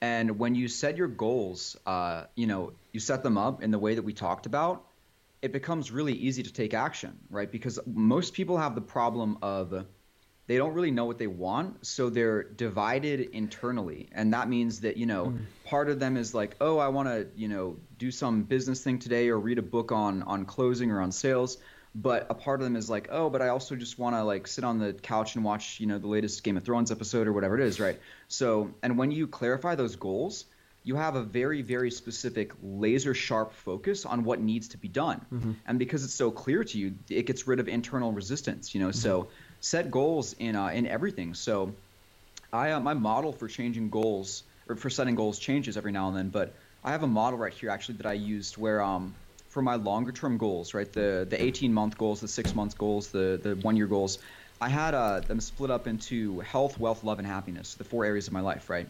And 0.01 0.39
when 0.39 0.55
you 0.55 0.69
set 0.69 0.97
your 0.97 1.09
goals, 1.09 1.77
uh, 1.87 2.25
you 2.35 2.47
know, 2.47 2.73
you 2.93 3.01
set 3.01 3.23
them 3.23 3.39
up 3.39 3.63
in 3.63 3.71
the 3.71 3.79
way 3.79 3.95
that 3.95 4.03
we 4.03 4.13
talked 4.13 4.47
about, 4.47 4.85
it 5.41 5.53
becomes 5.53 5.91
really 5.91 6.15
easy 6.15 6.43
to 6.43 6.53
take 6.53 6.75
action, 6.75 7.19
right? 7.31 7.51
Because 7.51 7.79
most 7.87 8.35
people 8.35 8.59
have 8.59 8.75
the 8.75 8.81
problem 8.81 9.39
of 9.43 9.87
they 10.47 10.57
don't 10.57 10.75
really 10.75 10.91
know 10.91 11.07
what 11.07 11.19
they 11.19 11.27
want 11.27 11.87
so 11.87 12.11
they're 12.11 12.43
divided 12.43 13.21
internally 13.33 14.09
and 14.13 14.33
that 14.35 14.49
means 14.49 14.81
that 14.81 14.97
you 14.97 15.07
know 15.07 15.27
mm. 15.27 15.39
part 15.65 15.89
of 15.89 15.99
them 15.99 16.17
is 16.17 16.35
like 16.35 16.55
oh 16.61 16.79
i 16.79 16.89
want 16.89 17.09
to 17.09 17.27
you 17.35 17.49
know 17.49 17.77
do 17.99 18.11
some 18.11 18.43
business 18.43 18.83
thing 18.83 18.99
today 18.99 19.29
or 19.29 19.39
read 19.39 19.59
a 19.59 19.63
book 19.63 19.93
on 19.93 20.23
on 20.25 20.45
closing 20.45 20.91
or 20.91 21.01
on 21.01 21.13
sales 21.13 21.59
but 21.95 22.27
a 22.31 22.35
part 22.35 22.61
of 22.61 22.65
them 22.65 22.77
is 22.77 22.91
like 22.91 23.09
oh 23.11 23.31
but 23.31 23.41
i 23.43 23.49
also 23.49 23.77
just 23.77 23.99
want 23.99 24.17
to 24.17 24.23
like 24.23 24.47
sit 24.47 24.65
on 24.65 24.79
the 24.79 24.93
couch 24.93 25.35
and 25.37 25.45
watch 25.45 25.81
you 25.81 25.87
know 25.87 25.99
the 25.99 26.07
latest 26.07 26.43
game 26.43 26.57
of 26.57 26.65
thrones 26.65 26.91
episode 26.91 27.27
or 27.27 27.33
whatever 27.33 27.59
it 27.59 27.65
is 27.67 27.79
right 27.79 28.01
so 28.29 28.71
and 28.83 28.99
when 28.99 29.11
you 29.11 29.27
clarify 29.27 29.75
those 29.75 29.97
goals 29.97 30.45
you 30.83 30.97
have 30.97 31.15
a 31.15 31.23
very 31.23 31.63
very 31.63 31.91
specific 31.91 32.53
laser 32.63 33.15
sharp 33.15 33.53
focus 33.53 34.05
on 34.05 34.25
what 34.25 34.41
needs 34.41 34.69
to 34.69 34.77
be 34.77 34.89
done 34.89 35.25
mm-hmm. 35.33 35.53
and 35.67 35.79
because 35.79 36.05
it's 36.05 36.15
so 36.15 36.31
clear 36.31 36.65
to 36.65 36.79
you 36.79 36.95
it 37.09 37.27
gets 37.27 37.47
rid 37.47 37.61
of 37.61 37.69
internal 37.69 38.13
resistance 38.13 38.75
you 38.75 38.81
know 38.81 38.89
mm-hmm. 38.89 38.99
so 38.99 39.29
set 39.65 39.91
goals 39.91 40.35
in 40.39 40.57
uh, 40.57 40.69
in 40.69 40.87
everything. 40.87 41.35
So, 41.35 41.73
I 42.53 42.73
uh, 42.73 42.81
my 42.81 42.95
model 42.95 43.33
for 43.33 43.49
changing 43.49 43.89
goals 43.89 44.45
or 44.69 44.77
for 44.77 44.91
setting 44.91 45.15
goals 45.15 45.39
changes 45.39 45.77
every 45.77 45.93
now 45.93 46.09
and 46.09 46.17
then, 46.17 46.29
but 46.29 46.55
I 46.85 46.93
have 46.93 47.03
a 47.03 47.09
model 47.09 47.39
right 47.39 47.53
here 47.53 47.71
actually 47.71 47.97
that 47.97 48.07
I 48.07 48.13
used 48.13 48.57
where 48.59 48.83
um 48.83 49.15
for 49.55 49.63
my 49.63 49.77
longer 49.77 50.11
term 50.11 50.37
goals, 50.37 50.75
right 50.75 50.93
the 50.93 51.27
the 51.31 51.41
18 51.41 51.73
month 51.73 51.97
goals, 51.97 52.21
the 52.21 52.27
six 52.29 52.55
month 52.57 52.77
goals, 52.77 53.09
the 53.09 53.39
the 53.41 53.55
one 53.55 53.77
year 53.77 53.87
goals, 53.87 54.19
I 54.61 54.69
had 54.69 54.95
uh, 54.95 55.21
them 55.21 55.41
split 55.41 55.71
up 55.71 55.87
into 55.87 56.41
health, 56.41 56.79
wealth, 56.79 57.05
love, 57.05 57.19
and 57.21 57.27
happiness, 57.27 57.75
the 57.75 57.85
four 57.85 58.05
areas 58.05 58.27
of 58.27 58.33
my 58.33 58.41
life, 58.41 58.69
right? 58.69 58.89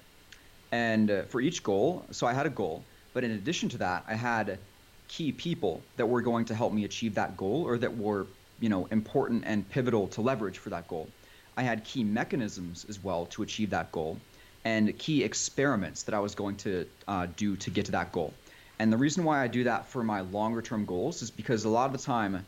And 0.72 1.10
uh, 1.10 1.22
for 1.24 1.42
each 1.42 1.62
goal, 1.62 2.06
so 2.10 2.26
I 2.26 2.32
had 2.32 2.46
a 2.46 2.50
goal, 2.50 2.82
but 3.12 3.24
in 3.24 3.32
addition 3.32 3.68
to 3.70 3.78
that, 3.78 4.04
I 4.08 4.14
had 4.14 4.58
key 5.06 5.32
people 5.32 5.82
that 5.96 6.06
were 6.06 6.22
going 6.22 6.46
to 6.46 6.54
help 6.54 6.72
me 6.72 6.84
achieve 6.84 7.14
that 7.16 7.36
goal 7.36 7.62
or 7.68 7.76
that 7.78 7.94
were 7.94 8.26
you 8.58 8.70
know 8.70 8.86
important 8.86 9.44
and 9.46 9.68
pivotal 9.68 10.08
to 10.08 10.22
leverage 10.22 10.56
for 10.56 10.70
that 10.70 10.88
goal. 10.88 11.10
I 11.58 11.62
had 11.62 11.84
key 11.84 12.04
mechanisms 12.04 12.86
as 12.88 12.98
well 12.98 13.26
to 13.26 13.42
achieve 13.42 13.68
that 13.70 13.92
goal, 13.92 14.18
and 14.64 14.98
key 14.98 15.22
experiments 15.22 16.04
that 16.04 16.14
I 16.14 16.20
was 16.20 16.34
going 16.34 16.56
to 16.64 16.86
uh, 17.06 17.26
do 17.36 17.54
to 17.56 17.70
get 17.70 17.84
to 17.86 17.92
that 17.92 18.12
goal. 18.12 18.32
And 18.78 18.92
the 18.92 18.96
reason 18.96 19.24
why 19.24 19.42
I 19.42 19.48
do 19.48 19.64
that 19.64 19.88
for 19.88 20.02
my 20.02 20.20
longer 20.20 20.62
term 20.62 20.84
goals 20.84 21.22
is 21.22 21.30
because 21.30 21.64
a 21.64 21.68
lot 21.68 21.86
of 21.86 21.92
the 21.92 22.04
time 22.04 22.44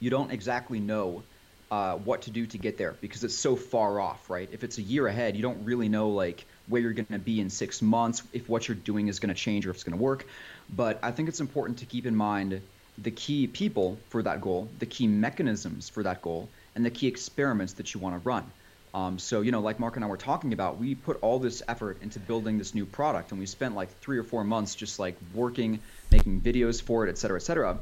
you 0.00 0.10
don't 0.10 0.30
exactly 0.30 0.80
know 0.80 1.22
uh, 1.70 1.96
what 1.96 2.22
to 2.22 2.30
do 2.30 2.46
to 2.46 2.58
get 2.58 2.78
there 2.78 2.96
because 3.00 3.24
it's 3.24 3.34
so 3.36 3.56
far 3.56 4.00
off, 4.00 4.30
right? 4.30 4.48
If 4.52 4.62
it's 4.62 4.78
a 4.78 4.82
year 4.82 5.06
ahead, 5.06 5.36
you 5.36 5.42
don't 5.42 5.64
really 5.64 5.88
know 5.88 6.10
like 6.10 6.44
where 6.68 6.80
you're 6.80 6.92
going 6.92 7.06
to 7.06 7.18
be 7.18 7.40
in 7.40 7.50
six 7.50 7.82
months, 7.82 8.22
if 8.32 8.48
what 8.48 8.68
you're 8.68 8.76
doing 8.76 9.08
is 9.08 9.18
going 9.18 9.34
to 9.34 9.40
change 9.40 9.66
or 9.66 9.70
if 9.70 9.76
it's 9.76 9.84
going 9.84 9.96
to 9.96 10.02
work. 10.02 10.26
But 10.74 11.00
I 11.02 11.10
think 11.10 11.28
it's 11.28 11.40
important 11.40 11.78
to 11.78 11.86
keep 11.86 12.06
in 12.06 12.14
mind 12.14 12.62
the 12.98 13.10
key 13.10 13.46
people 13.46 13.98
for 14.08 14.22
that 14.22 14.40
goal, 14.40 14.68
the 14.78 14.86
key 14.86 15.06
mechanisms 15.06 15.88
for 15.88 16.02
that 16.04 16.22
goal, 16.22 16.48
and 16.74 16.84
the 16.84 16.90
key 16.90 17.08
experiments 17.08 17.74
that 17.74 17.92
you 17.92 18.00
want 18.00 18.14
to 18.14 18.20
run. 18.20 18.50
Um, 18.96 19.18
so, 19.18 19.42
you 19.42 19.52
know, 19.52 19.60
like 19.60 19.78
Mark 19.78 19.96
and 19.96 20.04
I 20.06 20.08
were 20.08 20.16
talking 20.16 20.54
about, 20.54 20.78
we 20.78 20.94
put 20.94 21.18
all 21.20 21.38
this 21.38 21.62
effort 21.68 21.98
into 22.00 22.18
building 22.18 22.56
this 22.56 22.74
new 22.74 22.86
product, 22.86 23.30
and 23.30 23.38
we 23.38 23.44
spent 23.44 23.74
like 23.74 23.90
three 23.98 24.16
or 24.16 24.22
four 24.22 24.42
months 24.42 24.74
just 24.74 24.98
like 24.98 25.16
working, 25.34 25.80
making 26.10 26.40
videos 26.40 26.80
for 26.80 27.06
it, 27.06 27.10
et 27.10 27.18
cetera, 27.18 27.36
et 27.36 27.42
cetera. 27.42 27.78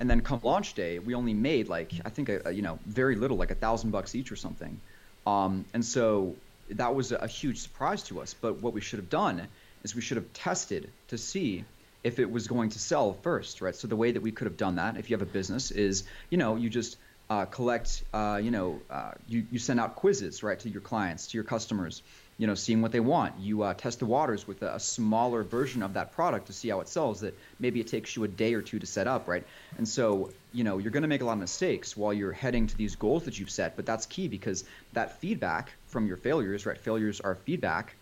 And 0.00 0.10
then 0.10 0.22
come 0.22 0.40
launch 0.42 0.74
day, 0.74 0.98
we 0.98 1.14
only 1.14 1.34
made 1.34 1.68
like 1.68 1.92
I 2.04 2.08
think 2.08 2.28
a, 2.28 2.42
a 2.46 2.50
you 2.50 2.62
know 2.62 2.80
very 2.84 3.14
little, 3.14 3.36
like 3.36 3.52
a 3.52 3.54
thousand 3.54 3.92
bucks 3.92 4.16
each 4.16 4.32
or 4.32 4.36
something. 4.36 4.80
Um, 5.24 5.64
and 5.72 5.84
so 5.84 6.34
that 6.70 6.96
was 6.96 7.12
a 7.12 7.28
huge 7.28 7.58
surprise 7.58 8.02
to 8.04 8.20
us. 8.20 8.34
But 8.34 8.60
what 8.60 8.72
we 8.72 8.80
should 8.80 8.98
have 8.98 9.08
done 9.08 9.46
is 9.84 9.94
we 9.94 10.02
should 10.02 10.16
have 10.16 10.32
tested 10.32 10.90
to 11.08 11.16
see 11.16 11.64
if 12.02 12.18
it 12.18 12.28
was 12.28 12.48
going 12.48 12.70
to 12.70 12.80
sell 12.80 13.12
first, 13.22 13.60
right? 13.60 13.74
So 13.74 13.86
the 13.86 13.96
way 13.96 14.10
that 14.10 14.20
we 14.20 14.32
could 14.32 14.46
have 14.46 14.56
done 14.56 14.76
that, 14.76 14.96
if 14.96 15.10
you 15.10 15.16
have 15.16 15.22
a 15.22 15.30
business, 15.30 15.70
is 15.70 16.02
you 16.28 16.38
know 16.38 16.56
you 16.56 16.68
just 16.68 16.96
uh, 17.28 17.44
collect, 17.44 18.04
uh, 18.12 18.40
you 18.42 18.50
know, 18.50 18.80
uh, 18.88 19.12
you 19.26 19.46
you 19.50 19.58
send 19.58 19.80
out 19.80 19.96
quizzes, 19.96 20.42
right, 20.42 20.58
to 20.60 20.68
your 20.68 20.80
clients, 20.80 21.28
to 21.28 21.36
your 21.36 21.44
customers, 21.44 22.02
you 22.38 22.46
know, 22.46 22.54
seeing 22.54 22.82
what 22.82 22.92
they 22.92 23.00
want. 23.00 23.40
You 23.40 23.62
uh, 23.62 23.74
test 23.74 23.98
the 23.98 24.06
waters 24.06 24.46
with 24.46 24.62
a, 24.62 24.76
a, 24.76 24.80
smaller 24.80 25.42
version 25.42 25.82
of 25.82 25.94
that 25.94 26.12
product 26.12 26.46
to 26.46 26.52
see 26.52 26.68
how 26.68 26.80
it 26.80 26.88
sells. 26.88 27.20
That 27.20 27.36
maybe 27.58 27.80
it 27.80 27.88
takes 27.88 28.14
you 28.14 28.22
a 28.22 28.28
day 28.28 28.54
or 28.54 28.62
two 28.62 28.78
to 28.78 28.86
set 28.86 29.08
up, 29.08 29.26
right? 29.26 29.44
And 29.76 29.88
so 29.88 30.30
you 30.52 30.62
know 30.62 30.78
you're 30.78 30.92
going 30.92 31.02
to 31.02 31.08
make 31.08 31.20
a 31.20 31.24
lot 31.24 31.32
of 31.32 31.40
mistakes 31.40 31.96
while 31.96 32.12
you're 32.12 32.32
heading 32.32 32.68
to 32.68 32.76
these 32.76 32.94
goals 32.94 33.24
that 33.24 33.38
you've 33.38 33.50
set, 33.50 33.74
but 33.74 33.86
that's 33.86 34.06
key 34.06 34.28
because 34.28 34.64
that 34.92 35.20
feedback 35.20 35.72
from 35.86 36.06
your 36.06 36.16
failures, 36.16 36.64
right? 36.64 36.78
Failures 36.78 37.20
are 37.20 37.34
feedback 37.34 37.96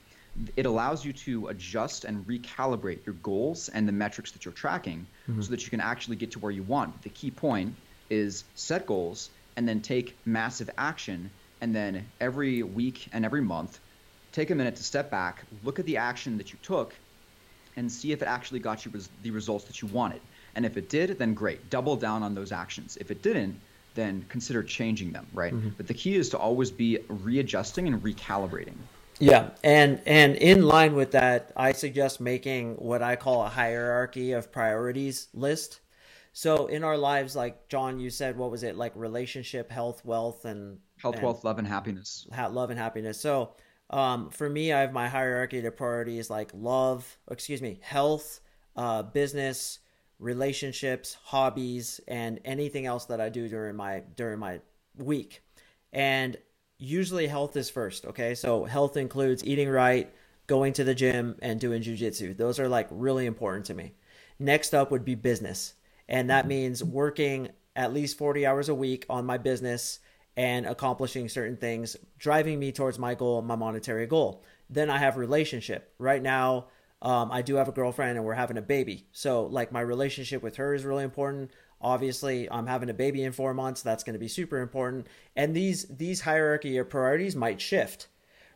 it 0.57 0.67
allows 0.67 1.05
you 1.05 1.13
to 1.13 1.47
adjust 1.49 2.05
and 2.05 2.27
recalibrate 2.27 3.07
your 3.07 3.15
goals 3.23 3.69
and 3.69 3.87
the 3.87 3.93
metrics 3.93 4.33
that 4.33 4.45
you're 4.45 4.53
tracking 4.53 5.07
mm-hmm. 5.29 5.41
so 5.41 5.51
that 5.51 5.63
you 5.63 5.71
can 5.71 5.81
actually 5.81 6.17
get 6.17 6.33
to 6.33 6.39
where 6.41 6.51
you 6.51 6.63
want. 6.63 7.03
The 7.03 7.09
key 7.09 7.31
point 7.31 7.77
is 8.11 8.45
set 8.55 8.87
goals 8.87 9.31
and 9.57 9.69
then 9.69 9.81
take 9.81 10.17
massive 10.25 10.71
action. 10.77 11.31
And 11.61 11.75
then 11.75 12.07
every 12.21 12.62
week 12.62 13.09
and 13.12 13.25
every 13.25 13.40
month, 13.40 13.81
take 14.33 14.51
a 14.51 14.55
minute 14.55 14.77
to 14.77 14.83
step 14.83 15.11
back, 15.11 15.45
look 15.62 15.79
at 15.79 15.87
the 15.87 15.97
action 15.97 16.37
that 16.38 16.53
you 16.53 16.59
took, 16.62 16.95
and 17.77 17.90
see 17.90 18.12
if 18.12 18.23
it 18.23 18.27
actually 18.27 18.61
got 18.61 18.85
you 18.85 18.90
res- 18.90 19.09
the 19.23 19.31
results 19.31 19.64
that 19.64 19.81
you 19.81 19.88
wanted. 19.88 20.21
And 20.55 20.64
if 20.67 20.77
it 20.77 20.88
did, 20.88 21.19
then 21.19 21.35
great, 21.35 21.71
double 21.71 21.97
down 21.97 22.23
on 22.23 22.35
those 22.35 22.53
actions. 22.53 22.97
If 23.01 23.11
it 23.11 23.23
didn't, 23.23 23.59
then 23.95 24.25
consider 24.29 24.62
changing 24.62 25.12
them, 25.12 25.27
right? 25.33 25.53
Mm-hmm. 25.53 25.71
But 25.77 25.87
the 25.87 25.95
key 25.95 26.17
is 26.17 26.29
to 26.31 26.38
always 26.38 26.71
be 26.71 26.99
readjusting 27.09 27.87
and 27.87 28.03
recalibrating. 28.03 28.75
Yeah, 29.21 29.51
and 29.62 30.01
and 30.07 30.35
in 30.35 30.67
line 30.67 30.95
with 30.95 31.12
that, 31.12 31.53
I 31.57 31.73
suggest 31.73 32.21
making 32.21 32.75
what 32.75 33.01
I 33.01 33.14
call 33.14 33.45
a 33.45 33.49
hierarchy 33.49 34.33
of 34.33 34.51
priorities 34.51 35.29
list. 35.33 35.79
So 36.37 36.66
in 36.66 36.83
our 36.83 36.99
lives, 36.99 37.37
like 37.37 37.68
John, 37.68 38.01
you 38.01 38.11
said, 38.11 38.37
what 38.37 38.51
was 38.51 38.64
it 38.64 38.77
like? 38.77 38.92
Relationship, 38.97 39.70
health, 39.70 40.05
wealth, 40.05 40.44
and 40.44 40.79
health, 40.99 41.14
and 41.14 41.25
wealth, 41.25 41.44
love, 41.44 41.61
and 41.61 41.66
happiness. 41.66 42.27
love 42.51 42.70
and 42.70 42.79
happiness. 42.79 43.20
So 43.20 43.55
um, 43.90 44.31
for 44.31 44.51
me, 44.51 44.73
I 44.73 44.81
have 44.81 44.92
my 44.92 45.09
hierarchy 45.09 45.64
of 45.64 45.77
priorities 45.77 46.31
like 46.31 46.51
love, 46.53 47.18
excuse 47.31 47.62
me, 47.62 47.79
health, 47.83 48.40
uh, 48.75 49.05
business, 49.05 49.79
relationships, 50.18 51.16
hobbies, 51.23 52.01
and 52.09 52.40
anything 52.44 52.85
else 52.85 53.05
that 53.05 53.20
I 53.20 53.29
do 53.29 53.49
during 53.49 53.77
my 53.77 54.03
during 54.16 54.40
my 54.40 54.61
week. 54.97 55.40
And 55.92 56.37
usually 56.79 57.29
health 57.29 57.57
is 57.57 57.70
first, 57.70 58.07
okay? 58.07 58.35
So 58.35 58.64
health 58.64 58.97
includes 58.97 59.44
eating 59.44 59.68
right, 59.68 60.12
going 60.49 60.73
to 60.73 60.83
the 60.83 60.97
gym, 60.97 61.37
and 61.42 61.61
doing 61.61 61.81
jujitsu. 61.81 62.37
Those 62.37 62.59
are 62.59 62.68
like 62.68 62.88
really 62.90 63.27
important 63.27 63.66
to 63.66 63.75
me. 63.75 63.92
Next 64.40 64.75
up 64.75 64.90
would 64.90 65.05
be 65.05 65.14
business. 65.14 65.75
And 66.09 66.31
that 66.31 66.47
means 66.47 66.83
working 66.83 67.49
at 67.77 67.93
least 67.93 68.19
40 68.19 68.47
hours 68.47 68.69
a 68.69 68.75
week 68.75 69.07
on 69.09 69.25
my 69.25 69.38
business 69.38 70.01
and 70.37 70.67
accomplishing 70.67 71.29
certain 71.29 71.57
things, 71.57 71.97
driving 72.19 72.59
me 72.59 72.73
towards 72.73 72.99
my 72.99 73.14
goal, 73.14 73.43
my 73.43 73.57
monetary 73.57 74.07
goal. 74.07 74.45
Then 74.69 74.90
I 74.90 74.99
have 74.99 75.17
relationship. 75.17 75.93
Right 75.99 76.23
now, 76.23 76.67
um, 77.03 77.31
I 77.31 77.43
do 77.43 77.57
have 77.57 77.69
a 77.69 77.73
girlfriend 77.73 78.17
and 78.17 78.25
we're 78.25 78.35
having 78.35 78.57
a 78.57 78.62
baby. 78.62 79.07
So, 79.12 79.45
like, 79.45 79.71
my 79.71 79.81
relationship 79.81 80.43
with 80.43 80.57
her 80.57 80.75
is 80.75 80.85
really 80.85 81.05
important. 81.05 81.51
Obviously, 81.81 82.51
I'm 82.51 82.67
having 82.67 82.88
a 82.88 82.95
baby 82.95 83.23
in 83.23 83.33
four 83.33 83.53
months. 83.53 83.83
That's 83.83 84.03
going 84.03 84.14
to 84.14 84.19
be 84.19 84.29
super 84.29 84.61
important. 84.61 85.07
And 85.37 85.55
these 85.55 85.85
these 85.85 86.23
hierarchy 86.23 86.79
of 86.79 86.88
priorities 86.88 87.37
might 87.37 87.61
shift, 87.61 88.09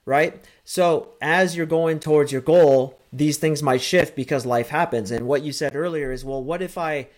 right? 0.06 0.42
So, 0.64 1.10
as 1.20 1.54
you're 1.54 1.66
going 1.66 2.00
towards 2.00 2.32
your 2.32 2.40
goal, 2.40 2.98
these 3.12 3.36
things 3.36 3.62
might 3.62 3.82
shift 3.82 4.16
because 4.16 4.46
life 4.46 4.70
happens. 4.70 5.10
And 5.10 5.26
what 5.26 5.42
you 5.42 5.52
said 5.52 5.76
earlier 5.76 6.10
is, 6.10 6.24
well, 6.24 6.42
what 6.42 6.62
if 6.62 6.78
I, 6.78 7.08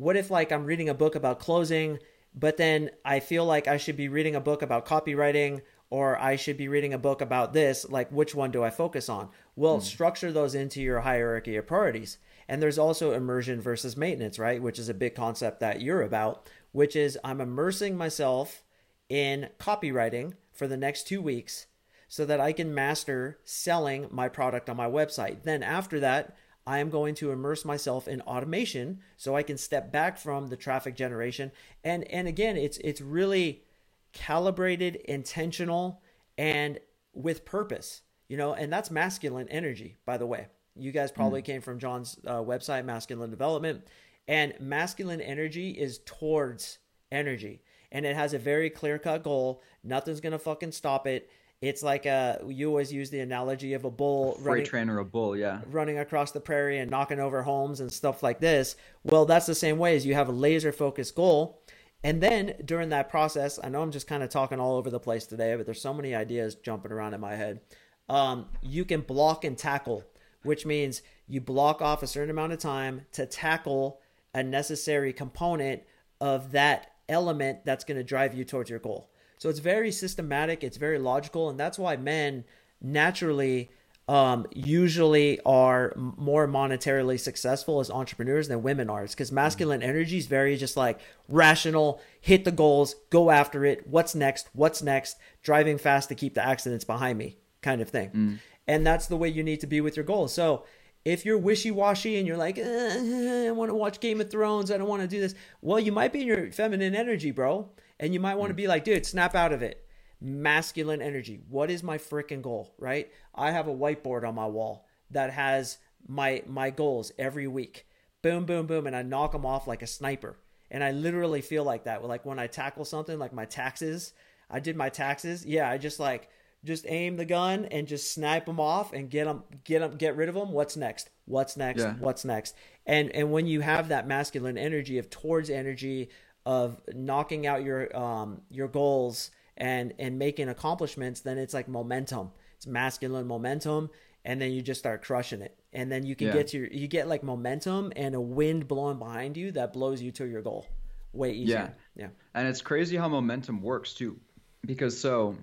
what 0.00 0.16
if 0.16 0.30
like 0.30 0.50
I'm 0.50 0.64
reading 0.64 0.88
a 0.88 0.94
book 0.94 1.14
about 1.14 1.40
closing, 1.40 1.98
but 2.34 2.56
then 2.56 2.90
I 3.04 3.20
feel 3.20 3.44
like 3.44 3.68
I 3.68 3.76
should 3.76 3.96
be 3.96 4.08
reading 4.08 4.34
a 4.34 4.40
book 4.40 4.62
about 4.62 4.86
copywriting 4.86 5.60
or 5.90 6.18
I 6.18 6.36
should 6.36 6.56
be 6.56 6.68
reading 6.68 6.94
a 6.94 6.98
book 6.98 7.20
about 7.20 7.52
this, 7.52 7.86
like 7.88 8.10
which 8.10 8.34
one 8.34 8.50
do 8.50 8.64
I 8.64 8.70
focus 8.70 9.08
on? 9.08 9.28
Well, 9.56 9.78
mm. 9.78 9.82
structure 9.82 10.32
those 10.32 10.54
into 10.54 10.80
your 10.80 11.00
hierarchy 11.00 11.56
of 11.56 11.66
priorities. 11.66 12.18
And 12.48 12.62
there's 12.62 12.78
also 12.78 13.12
immersion 13.12 13.60
versus 13.60 13.96
maintenance, 13.96 14.38
right? 14.38 14.62
Which 14.62 14.78
is 14.78 14.88
a 14.88 14.94
big 14.94 15.14
concept 15.14 15.60
that 15.60 15.82
you're 15.82 16.02
about, 16.02 16.48
which 16.72 16.96
is 16.96 17.18
I'm 17.22 17.40
immersing 17.40 17.96
myself 17.96 18.64
in 19.08 19.50
copywriting 19.58 20.34
for 20.52 20.66
the 20.66 20.76
next 20.76 21.06
two 21.06 21.20
weeks 21.20 21.66
so 22.08 22.24
that 22.24 22.40
I 22.40 22.52
can 22.52 22.74
master 22.74 23.38
selling 23.44 24.08
my 24.10 24.28
product 24.28 24.70
on 24.70 24.76
my 24.76 24.88
website. 24.88 25.42
Then 25.42 25.62
after 25.62 26.00
that, 26.00 26.36
I 26.70 26.78
am 26.78 26.88
going 26.88 27.16
to 27.16 27.32
immerse 27.32 27.64
myself 27.64 28.06
in 28.06 28.20
automation 28.20 29.00
so 29.16 29.34
I 29.34 29.42
can 29.42 29.58
step 29.58 29.90
back 29.90 30.16
from 30.16 30.46
the 30.46 30.56
traffic 30.56 30.94
generation. 30.94 31.50
And 31.82 32.04
and 32.04 32.28
again, 32.28 32.56
it's 32.56 32.78
it's 32.78 33.00
really 33.00 33.64
calibrated, 34.12 34.94
intentional, 34.94 36.00
and 36.38 36.78
with 37.12 37.44
purpose. 37.44 38.02
You 38.28 38.36
know, 38.36 38.54
and 38.54 38.72
that's 38.72 38.88
masculine 38.88 39.48
energy, 39.48 39.96
by 40.06 40.16
the 40.16 40.28
way. 40.28 40.46
You 40.76 40.92
guys 40.92 41.10
probably 41.10 41.42
mm. 41.42 41.46
came 41.46 41.60
from 41.60 41.80
John's 41.80 42.16
uh, 42.24 42.34
website, 42.34 42.84
Masculine 42.84 43.30
Development, 43.30 43.84
and 44.28 44.54
masculine 44.60 45.20
energy 45.20 45.70
is 45.70 45.98
towards 46.06 46.78
energy, 47.10 47.62
and 47.90 48.06
it 48.06 48.14
has 48.14 48.32
a 48.32 48.38
very 48.38 48.70
clear 48.70 48.96
cut 48.96 49.24
goal. 49.24 49.60
Nothing's 49.82 50.20
gonna 50.20 50.38
fucking 50.38 50.70
stop 50.70 51.08
it. 51.08 51.28
It's 51.60 51.82
like 51.82 52.06
a 52.06 52.40
you 52.46 52.68
always 52.68 52.92
use 52.92 53.10
the 53.10 53.20
analogy 53.20 53.74
of 53.74 53.84
a 53.84 53.90
bull, 53.90 54.36
a 54.38 54.42
running, 54.42 54.64
train 54.64 54.88
or 54.88 54.98
a 54.98 55.04
bull, 55.04 55.36
yeah, 55.36 55.60
running 55.70 55.98
across 55.98 56.32
the 56.32 56.40
prairie 56.40 56.78
and 56.78 56.90
knocking 56.90 57.20
over 57.20 57.42
homes 57.42 57.80
and 57.80 57.92
stuff 57.92 58.22
like 58.22 58.40
this. 58.40 58.76
Well, 59.04 59.26
that's 59.26 59.46
the 59.46 59.54
same 59.54 59.78
way 59.78 59.94
as 59.94 60.06
you 60.06 60.14
have 60.14 60.28
a 60.28 60.32
laser 60.32 60.72
focused 60.72 61.14
goal 61.14 61.60
and 62.02 62.22
then 62.22 62.54
during 62.64 62.88
that 62.90 63.10
process, 63.10 63.58
I 63.62 63.68
know 63.68 63.82
I'm 63.82 63.90
just 63.90 64.06
kind 64.06 64.22
of 64.22 64.30
talking 64.30 64.58
all 64.58 64.76
over 64.76 64.90
the 64.90 65.00
place 65.00 65.26
today, 65.26 65.54
but 65.56 65.66
there's 65.66 65.82
so 65.82 65.92
many 65.92 66.14
ideas 66.14 66.54
jumping 66.54 66.92
around 66.92 67.14
in 67.14 67.20
my 67.20 67.36
head. 67.36 67.60
Um, 68.08 68.46
you 68.62 68.84
can 68.84 69.02
block 69.02 69.44
and 69.44 69.56
tackle, 69.56 70.04
which 70.42 70.64
means 70.64 71.02
you 71.28 71.40
block 71.40 71.82
off 71.82 72.02
a 72.02 72.06
certain 72.06 72.30
amount 72.30 72.52
of 72.52 72.58
time 72.58 73.02
to 73.12 73.26
tackle 73.26 74.00
a 74.34 74.42
necessary 74.42 75.12
component 75.12 75.82
of 76.20 76.52
that 76.52 76.92
element 77.08 77.64
that's 77.64 77.84
going 77.84 77.98
to 77.98 78.04
drive 78.04 78.34
you 78.34 78.44
towards 78.44 78.70
your 78.70 78.78
goal. 78.78 79.09
So 79.40 79.48
it's 79.48 79.58
very 79.58 79.90
systematic, 79.90 80.62
it's 80.62 80.76
very 80.76 80.98
logical, 80.98 81.48
and 81.48 81.58
that's 81.58 81.78
why 81.78 81.96
men 81.96 82.44
naturally 82.82 83.70
um, 84.06 84.46
usually 84.52 85.40
are 85.46 85.94
more 85.96 86.46
monetarily 86.46 87.18
successful 87.18 87.80
as 87.80 87.90
entrepreneurs 87.90 88.48
than 88.48 88.62
women 88.62 88.90
are. 88.90 89.02
It's 89.02 89.14
because 89.14 89.32
masculine 89.32 89.82
energy 89.82 90.18
is 90.18 90.26
very 90.26 90.58
just 90.58 90.76
like 90.76 91.00
rational, 91.26 92.02
hit 92.20 92.44
the 92.44 92.52
goals, 92.52 92.96
go 93.08 93.30
after 93.30 93.64
it. 93.64 93.86
What's 93.86 94.14
next? 94.14 94.50
What's 94.52 94.82
next? 94.82 95.16
Driving 95.42 95.78
fast 95.78 96.10
to 96.10 96.14
keep 96.14 96.34
the 96.34 96.44
accidents 96.44 96.84
behind 96.84 97.16
me, 97.16 97.38
kind 97.62 97.80
of 97.80 97.88
thing. 97.88 98.10
Mm. 98.10 98.38
And 98.68 98.86
that's 98.86 99.06
the 99.06 99.16
way 99.16 99.28
you 99.30 99.42
need 99.42 99.60
to 99.60 99.66
be 99.66 99.80
with 99.80 99.96
your 99.96 100.04
goals. 100.04 100.34
So 100.34 100.64
if 101.04 101.24
you're 101.24 101.38
wishy-washy 101.38 102.18
and 102.18 102.26
you're 102.26 102.36
like, 102.36 102.58
eh, 102.58 103.46
I 103.48 103.50
want 103.52 103.70
to 103.70 103.74
watch 103.74 104.00
Game 104.00 104.20
of 104.20 104.30
Thrones, 104.30 104.70
I 104.70 104.76
don't 104.76 104.88
want 104.88 105.00
to 105.00 105.08
do 105.08 105.20
this. 105.20 105.34
Well, 105.62 105.80
you 105.80 105.92
might 105.92 106.12
be 106.12 106.20
in 106.20 106.26
your 106.26 106.52
feminine 106.52 106.94
energy, 106.94 107.30
bro, 107.30 107.70
and 108.00 108.12
you 108.12 108.18
might 108.18 108.34
want 108.34 108.50
to 108.50 108.54
mm. 108.54 108.56
be 108.56 108.66
like, 108.66 108.82
dude, 108.82 109.06
snap 109.06 109.36
out 109.36 109.52
of 109.52 109.62
it 109.62 109.86
masculine 110.20 111.00
energy. 111.00 111.40
What 111.48 111.70
is 111.70 111.82
my 111.82 111.98
freaking 111.98 112.42
goal, 112.42 112.74
right? 112.78 113.10
I 113.34 113.52
have 113.52 113.68
a 113.68 113.74
whiteboard 113.74 114.26
on 114.26 114.34
my 114.34 114.46
wall 114.46 114.86
that 115.10 115.32
has 115.32 115.78
my 116.06 116.42
my 116.46 116.70
goals 116.70 117.12
every 117.18 117.46
week. 117.46 117.86
Boom, 118.22 118.44
boom, 118.44 118.66
boom, 118.66 118.86
and 118.86 118.94
I 118.94 119.02
knock 119.02 119.32
them 119.32 119.46
off 119.46 119.66
like 119.66 119.82
a 119.82 119.86
sniper. 119.86 120.36
And 120.70 120.84
I 120.84 120.92
literally 120.92 121.40
feel 121.40 121.64
like 121.64 121.84
that. 121.84 122.04
Like 122.04 122.24
when 122.24 122.38
I 122.38 122.46
tackle 122.46 122.84
something, 122.84 123.18
like 123.18 123.32
my 123.32 123.44
taxes, 123.44 124.12
I 124.50 124.60
did 124.60 124.76
my 124.76 124.88
taxes. 124.88 125.44
Yeah, 125.44 125.68
I 125.68 125.78
just 125.78 125.98
like 125.98 126.28
just 126.62 126.84
aim 126.86 127.16
the 127.16 127.24
gun 127.24 127.64
and 127.66 127.88
just 127.88 128.12
snipe 128.12 128.44
them 128.44 128.60
off 128.60 128.92
and 128.92 129.08
get 129.08 129.24
them, 129.24 129.42
get 129.64 129.78
them, 129.78 129.96
get 129.96 130.16
rid 130.16 130.28
of 130.28 130.34
them. 130.34 130.52
What's 130.52 130.76
next? 130.76 131.08
What's 131.24 131.56
next? 131.56 131.80
Yeah. 131.80 131.94
What's 131.94 132.24
next? 132.24 132.54
And 132.84 133.10
and 133.12 133.32
when 133.32 133.46
you 133.46 133.62
have 133.62 133.88
that 133.88 134.06
masculine 134.06 134.58
energy 134.58 134.98
of 134.98 135.08
towards 135.08 135.48
energy 135.48 136.10
of 136.50 136.80
knocking 136.92 137.46
out 137.46 137.62
your 137.62 137.96
um 137.96 138.40
your 138.50 138.66
goals 138.66 139.30
and 139.56 139.94
and 140.00 140.18
making 140.18 140.48
accomplishments, 140.48 141.20
then 141.20 141.38
it's 141.38 141.54
like 141.54 141.68
momentum. 141.68 142.32
It's 142.56 142.66
masculine 142.66 143.26
momentum, 143.26 143.88
and 144.24 144.40
then 144.40 144.50
you 144.50 144.60
just 144.60 144.80
start 144.80 145.02
crushing 145.02 145.42
it. 145.42 145.56
And 145.72 145.92
then 145.92 146.04
you 146.04 146.16
can 146.16 146.26
yeah. 146.28 146.32
get 146.32 146.52
your 146.52 146.66
you 146.66 146.88
get 146.88 147.06
like 147.06 147.22
momentum 147.22 147.92
and 147.94 148.16
a 148.16 148.20
wind 148.20 148.66
blowing 148.66 148.98
behind 148.98 149.36
you 149.36 149.52
that 149.52 149.72
blows 149.72 150.02
you 150.02 150.10
to 150.12 150.26
your 150.26 150.42
goal. 150.42 150.66
Way 151.12 151.32
easier. 151.32 151.74
Yeah. 151.94 152.04
Yeah. 152.04 152.08
And 152.34 152.48
it's 152.48 152.62
crazy 152.62 152.96
how 152.96 153.08
momentum 153.08 153.62
works 153.62 153.94
too. 153.94 154.18
Because 154.66 154.98
so 154.98 155.36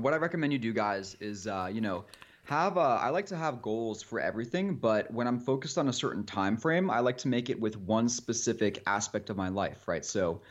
what 0.00 0.14
I 0.14 0.16
recommend 0.16 0.54
you 0.54 0.58
do 0.58 0.72
guys 0.72 1.14
is 1.20 1.46
uh, 1.46 1.68
you 1.70 1.82
know, 1.82 2.06
have 2.44 2.78
uh, 2.78 2.98
I 3.00 3.10
like 3.10 3.26
to 3.26 3.36
have 3.36 3.62
goals 3.62 4.02
for 4.02 4.20
everything, 4.20 4.76
but 4.76 5.10
when 5.12 5.26
I'm 5.26 5.38
focused 5.38 5.78
on 5.78 5.88
a 5.88 5.92
certain 5.92 6.24
time 6.24 6.56
frame, 6.56 6.90
I 6.90 7.00
like 7.00 7.18
to 7.18 7.28
make 7.28 7.50
it 7.50 7.58
with 7.58 7.76
one 7.76 8.08
specific 8.08 8.82
aspect 8.86 9.30
of 9.30 9.36
my 9.36 9.48
life, 9.48 9.88
right? 9.88 10.04
So 10.04 10.42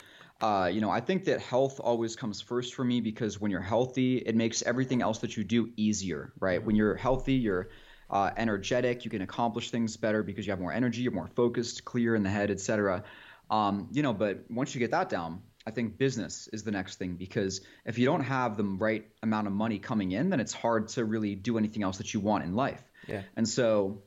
uh, 0.42 0.66
you 0.66 0.82
know, 0.82 0.90
I 0.90 1.00
think 1.00 1.24
that 1.26 1.40
health 1.40 1.80
always 1.80 2.18
comes 2.18 2.42
first 2.42 2.74
for 2.74 2.84
me 2.84 3.00
because 3.00 3.40
when 3.40 3.50
you're 3.50 3.62
healthy, 3.62 4.18
it 4.18 4.36
makes 4.36 4.62
everything 4.64 5.02
else 5.02 5.20
that 5.20 5.38
you 5.38 5.44
do 5.46 5.72
easier, 5.78 6.34
right? 6.38 6.62
When 6.62 6.76
you're 6.76 6.96
healthy, 6.96 7.36
you're 7.36 7.70
uh, 8.10 8.32
energetic, 8.36 9.06
you 9.06 9.12
can 9.12 9.22
accomplish 9.22 9.72
things 9.72 9.96
better 9.96 10.22
because 10.22 10.46
you 10.46 10.52
have 10.52 10.60
more 10.60 10.74
energy, 10.74 11.02
you're 11.02 11.14
more 11.14 11.30
focused, 11.30 11.86
clear 11.86 12.14
in 12.14 12.24
the 12.24 12.30
head, 12.30 12.52
etc. 12.52 13.04
Um, 13.50 13.88
you 13.94 14.04
know, 14.04 14.14
but 14.14 14.44
once 14.50 14.76
you 14.76 14.80
get 14.80 14.92
that 14.92 15.08
down, 15.08 15.42
I 15.66 15.72
think 15.72 15.98
business 15.98 16.50
is 16.52 16.64
the 16.64 16.72
next 16.72 16.98
thing 16.98 17.16
because 17.16 17.62
if 17.86 17.98
you 17.98 18.06
don't 18.06 18.24
have 18.24 18.58
the 18.58 18.64
right 18.64 19.06
amount 19.22 19.48
of 19.48 19.54
money 19.54 19.80
coming 19.80 20.12
in, 20.12 20.30
then 20.30 20.40
it's 20.40 20.54
hard 20.54 20.90
to 20.90 21.06
really 21.06 21.36
do 21.36 21.58
anything 21.58 21.84
else 21.84 21.98
that 21.98 22.14
you 22.14 22.20
want 22.20 22.44
in 22.44 22.54
life. 22.54 22.84
Yeah. 23.08 23.22
And 23.38 23.48
so 23.48 24.04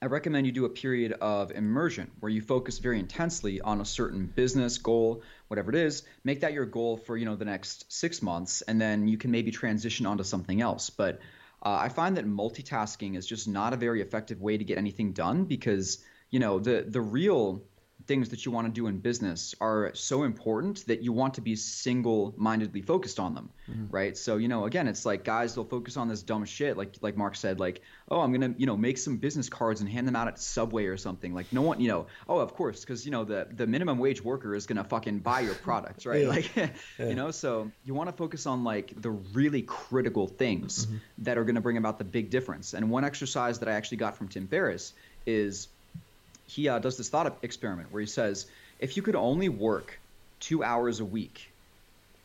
I 0.00 0.06
recommend 0.06 0.46
you 0.46 0.52
do 0.52 0.64
a 0.66 0.70
period 0.70 1.12
of 1.12 1.50
immersion 1.50 2.10
where 2.20 2.30
you 2.30 2.40
focus 2.40 2.78
very 2.78 3.00
intensely 3.00 3.60
on 3.60 3.80
a 3.80 3.84
certain 3.84 4.26
business 4.26 4.78
goal, 4.78 5.22
whatever 5.48 5.70
it 5.70 5.76
is. 5.76 6.02
Make 6.22 6.40
that 6.40 6.52
your 6.52 6.66
goal 6.66 6.98
for 6.98 7.16
you 7.16 7.24
know 7.24 7.36
the 7.36 7.46
next 7.46 7.90
six 7.92 8.22
months, 8.22 8.62
and 8.62 8.80
then 8.80 9.08
you 9.08 9.16
can 9.16 9.30
maybe 9.30 9.50
transition 9.50 10.06
onto 10.06 10.22
something 10.22 10.60
else. 10.60 10.90
But 10.90 11.20
uh, 11.64 11.78
I 11.80 11.88
find 11.88 12.16
that 12.16 12.26
multitasking 12.26 13.16
is 13.16 13.26
just 13.26 13.48
not 13.48 13.72
a 13.72 13.76
very 13.76 14.02
effective 14.02 14.40
way 14.40 14.58
to 14.58 14.64
get 14.64 14.78
anything 14.78 15.12
done 15.12 15.44
because 15.44 16.04
you 16.30 16.40
know 16.40 16.58
the 16.58 16.84
the 16.86 17.00
real 17.00 17.64
things 18.06 18.28
that 18.28 18.46
you 18.46 18.52
want 18.52 18.66
to 18.66 18.72
do 18.72 18.86
in 18.86 18.98
business 18.98 19.54
are 19.60 19.90
so 19.94 20.22
important 20.22 20.86
that 20.86 21.02
you 21.02 21.12
want 21.12 21.34
to 21.34 21.40
be 21.40 21.56
single-mindedly 21.56 22.82
focused 22.82 23.18
on 23.18 23.34
them 23.34 23.50
mm-hmm. 23.70 23.86
right 23.90 24.16
so 24.16 24.36
you 24.36 24.48
know 24.48 24.64
again 24.64 24.86
it's 24.86 25.04
like 25.04 25.24
guys 25.24 25.54
they'll 25.54 25.64
focus 25.64 25.96
on 25.96 26.08
this 26.08 26.22
dumb 26.22 26.44
shit 26.44 26.76
like 26.76 26.94
like 27.00 27.16
mark 27.16 27.34
said 27.34 27.58
like 27.58 27.82
oh 28.10 28.20
i'm 28.20 28.32
gonna 28.32 28.54
you 28.56 28.66
know 28.66 28.76
make 28.76 28.96
some 28.96 29.16
business 29.16 29.48
cards 29.48 29.80
and 29.80 29.90
hand 29.90 30.06
them 30.06 30.14
out 30.14 30.28
at 30.28 30.38
subway 30.38 30.86
or 30.86 30.96
something 30.96 31.34
like 31.34 31.52
no 31.52 31.62
one 31.62 31.80
you 31.80 31.88
know 31.88 32.06
oh 32.28 32.38
of 32.38 32.54
course 32.54 32.80
because 32.80 33.04
you 33.04 33.10
know 33.10 33.24
the 33.24 33.48
the 33.52 33.66
minimum 33.66 33.98
wage 33.98 34.22
worker 34.22 34.54
is 34.54 34.66
gonna 34.66 34.84
fucking 34.84 35.18
buy 35.18 35.40
your 35.40 35.54
products 35.54 36.06
right 36.06 36.22
yeah. 36.22 36.28
like 36.28 36.56
yeah. 36.56 36.68
you 36.98 37.14
know 37.14 37.30
so 37.30 37.70
you 37.84 37.94
want 37.94 38.08
to 38.08 38.16
focus 38.16 38.46
on 38.46 38.62
like 38.62 38.92
the 39.00 39.10
really 39.10 39.62
critical 39.62 40.28
things 40.28 40.86
mm-hmm. 40.86 40.96
that 41.18 41.38
are 41.38 41.44
gonna 41.44 41.60
bring 41.60 41.76
about 41.76 41.98
the 41.98 42.04
big 42.04 42.30
difference 42.30 42.72
and 42.72 42.88
one 42.88 43.04
exercise 43.04 43.58
that 43.58 43.68
i 43.68 43.72
actually 43.72 43.98
got 43.98 44.16
from 44.16 44.28
tim 44.28 44.46
ferriss 44.46 44.92
is 45.26 45.68
he 46.46 46.68
uh, 46.68 46.78
does 46.78 46.96
this 46.96 47.08
thought 47.08 47.38
experiment 47.42 47.92
where 47.92 48.00
he 48.00 48.06
says, 48.06 48.46
if 48.78 48.96
you 48.96 49.02
could 49.02 49.16
only 49.16 49.48
work 49.48 49.98
two 50.40 50.62
hours 50.62 51.00
a 51.00 51.04
week, 51.04 51.50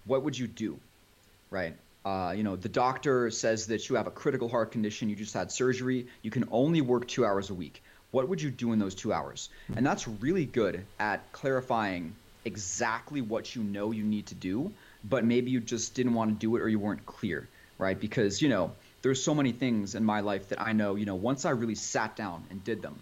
what 0.06 0.24
would 0.24 0.38
you 0.38 0.48
do? 0.48 0.80
Right? 1.50 1.76
Uh, 2.04 2.34
you 2.36 2.44
know, 2.44 2.56
the 2.56 2.70
doctor 2.70 3.30
says 3.30 3.68
that 3.68 3.88
you 3.88 3.96
have 3.96 4.08
a 4.08 4.12
critical 4.12 4.50
heart 4.50 4.72
condition, 4.72 5.10
you 5.10 5.16
just 5.16 5.34
had 5.34 5.52
surgery, 5.52 6.08
you 6.22 6.32
can 6.32 6.48
only 6.52 6.82
work 6.82 7.08
two 7.08 7.26
hours 7.26 7.50
a 7.50 7.54
week. 7.54 7.82
what 8.12 8.28
would 8.28 8.42
you 8.42 8.52
do 8.52 8.74
in 8.74 8.80
those 8.80 8.94
two 8.94 9.14
hours? 9.14 9.50
And 9.74 9.86
that's 9.86 10.06
really 10.06 10.46
good 10.46 10.84
at 11.00 11.32
clarifying 11.32 12.14
exactly 12.44 13.22
what 13.22 13.56
you 13.56 13.64
know 13.64 13.92
you 13.92 14.04
need 14.04 14.26
to 14.28 14.36
do, 14.36 14.74
but 15.04 15.24
maybe 15.24 15.52
you 15.52 15.62
just 15.62 15.94
didn't 15.94 16.14
want 16.14 16.32
to 16.32 16.36
do 16.36 16.56
it 16.58 16.62
or 16.62 16.68
you 16.68 16.80
weren't 16.80 17.06
clear, 17.06 17.48
right? 17.78 17.98
Because, 17.98 18.42
you 18.42 18.50
know, 18.50 18.72
there's 19.02 19.24
so 19.24 19.34
many 19.34 19.54
things 19.54 19.96
in 19.96 20.04
my 20.04 20.20
life 20.20 20.50
that 20.50 20.60
I 20.60 20.74
know, 20.74 20.96
you 20.96 21.06
know, 21.06 21.16
once 21.16 21.46
I 21.46 21.52
really 21.52 21.76
sat 21.76 22.16
down 22.18 22.44
and 22.50 22.64
did 22.64 22.82
them, 22.82 23.00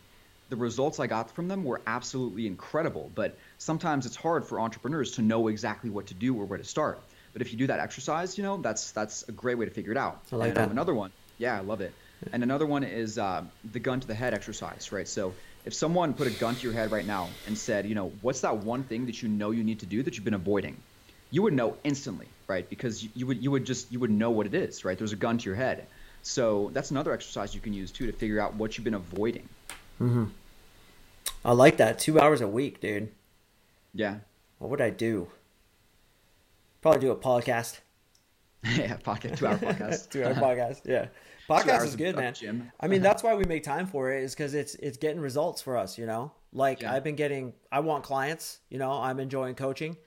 the 0.50 0.56
results 0.56 1.00
I 1.00 1.08
got 1.08 1.32
from 1.32 1.48
them 1.48 1.64
were 1.64 1.82
absolutely 1.88 2.48
incredible. 2.48 3.12
But 3.14 3.38
sometimes 3.58 4.06
it's 4.06 4.16
hard 4.16 4.46
for 4.46 4.60
entrepreneurs 4.60 5.12
to 5.12 5.22
know 5.22 5.48
exactly 5.48 5.90
what 5.90 6.08
to 6.08 6.14
do 6.14 6.36
or 6.36 6.46
where 6.46 6.58
to 6.58 6.64
start. 6.64 7.00
But 7.34 7.42
if 7.42 7.52
you 7.52 7.58
do 7.58 7.68
that 7.68 7.80
exercise, 7.80 8.38
you 8.38 8.44
know, 8.44 8.58
that's 8.58 8.92
that's 8.92 9.28
a 9.28 9.32
great 9.32 9.58
way 9.58 9.66
to 9.66 9.72
figure 9.72 9.92
it 9.92 9.98
out. 9.98 10.22
I 10.32 10.36
like 10.36 10.48
and 10.50 10.58
that. 10.58 10.72
Another 10.72 10.94
one. 10.94 11.12
Yeah, 11.38 11.56
I 11.56 11.62
love 11.62 11.82
it. 11.82 11.94
And 12.34 12.44
another 12.44 12.66
one 12.66 12.84
is 12.84 13.18
uh, 13.18 13.44
the 13.72 13.80
gun 13.80 14.02
to 14.02 14.08
the 14.08 14.14
head 14.14 14.34
exercise, 14.34 14.92
right? 14.92 15.08
So 15.08 15.34
if 15.66 15.74
someone 15.74 16.14
put 16.14 16.28
a 16.28 16.32
gun 16.32 16.56
to 16.56 16.62
your 16.62 16.74
head 16.74 16.92
right 16.92 17.06
now 17.06 17.30
and 17.48 17.58
said, 17.58 17.86
you 17.86 17.96
know, 17.96 18.12
what's 18.22 18.42
that 18.42 18.58
one 18.58 18.84
thing 18.84 19.06
that 19.06 19.22
you 19.22 19.30
know 19.30 19.52
you 19.52 19.64
need 19.64 19.80
to 19.80 19.86
do 19.86 20.04
that 20.04 20.16
you've 20.16 20.26
been 20.26 20.34
avoiding? 20.34 20.76
You 21.32 21.44
would 21.44 21.54
know 21.54 21.78
instantly, 21.84 22.28
right? 22.48 22.68
Because 22.70 23.08
you 23.16 23.28
would 23.28 23.42
you 23.44 23.52
would 23.52 23.66
just 23.66 23.92
you 23.92 24.00
would 24.00 24.12
know 24.12 24.32
what 24.32 24.48
it 24.48 24.54
is, 24.54 24.84
right? 24.84 24.98
There's 24.98 25.14
a 25.14 25.18
gun 25.18 25.38
to 25.38 25.46
your 25.46 25.56
head. 25.56 25.88
So 26.22 26.70
that's 26.74 26.92
another 26.92 27.14
exercise 27.14 27.56
you 27.56 27.62
can 27.62 27.74
use 27.74 27.92
too 27.92 28.08
to 28.08 28.12
figure 28.12 28.42
out 28.42 28.56
what 28.56 28.78
you've 28.78 28.84
been 28.84 28.96
avoiding. 28.96 29.48
Mm-hmm. 30.00 30.26
I 31.46 31.52
like 31.54 31.78
that. 31.78 32.00
Two 32.00 32.20
hours 32.20 32.42
a 32.42 32.48
week, 32.48 32.80
dude. 32.82 33.12
Yeah. 33.94 34.18
What 34.60 34.70
would 34.72 34.82
I 34.82 34.90
do? 34.90 35.30
Probably 36.82 37.02
do 37.02 37.12
a 37.12 37.16
podcast. 37.16 37.80
yeah, 38.64 38.98
podcast, 38.98 39.38
two 39.40 39.48
hour 39.48 39.58
podcast. 39.58 40.10
two 40.10 40.24
hour 40.26 40.34
podcast. 40.34 40.82
Yeah. 40.86 41.08
Podcast 41.50 41.86
is 41.86 41.96
good, 41.96 42.16
man. 42.16 42.34
gym. 42.34 42.72
I 42.80 42.88
mean, 42.88 43.02
that's 43.02 43.24
why 43.24 43.34
we 43.34 43.44
make 43.46 43.64
time 43.64 43.88
for 43.88 44.12
it, 44.12 44.24
is 44.24 44.36
because 44.36 44.54
it's 44.54 44.76
it's 44.76 44.98
getting 44.98 45.20
results 45.20 45.62
for 45.62 45.78
us. 45.78 45.98
You 45.98 46.06
know, 46.06 46.32
like 46.54 46.82
Yeah. 46.82 46.94
I've 46.94 47.04
been 47.04 47.16
getting, 47.16 47.54
I 47.72 47.80
want 47.80 48.04
clients. 48.04 48.60
You 48.70 48.78
know, 48.78 48.92
I'm 48.92 49.20
enjoying 49.20 49.56
coaching, 49.56 49.98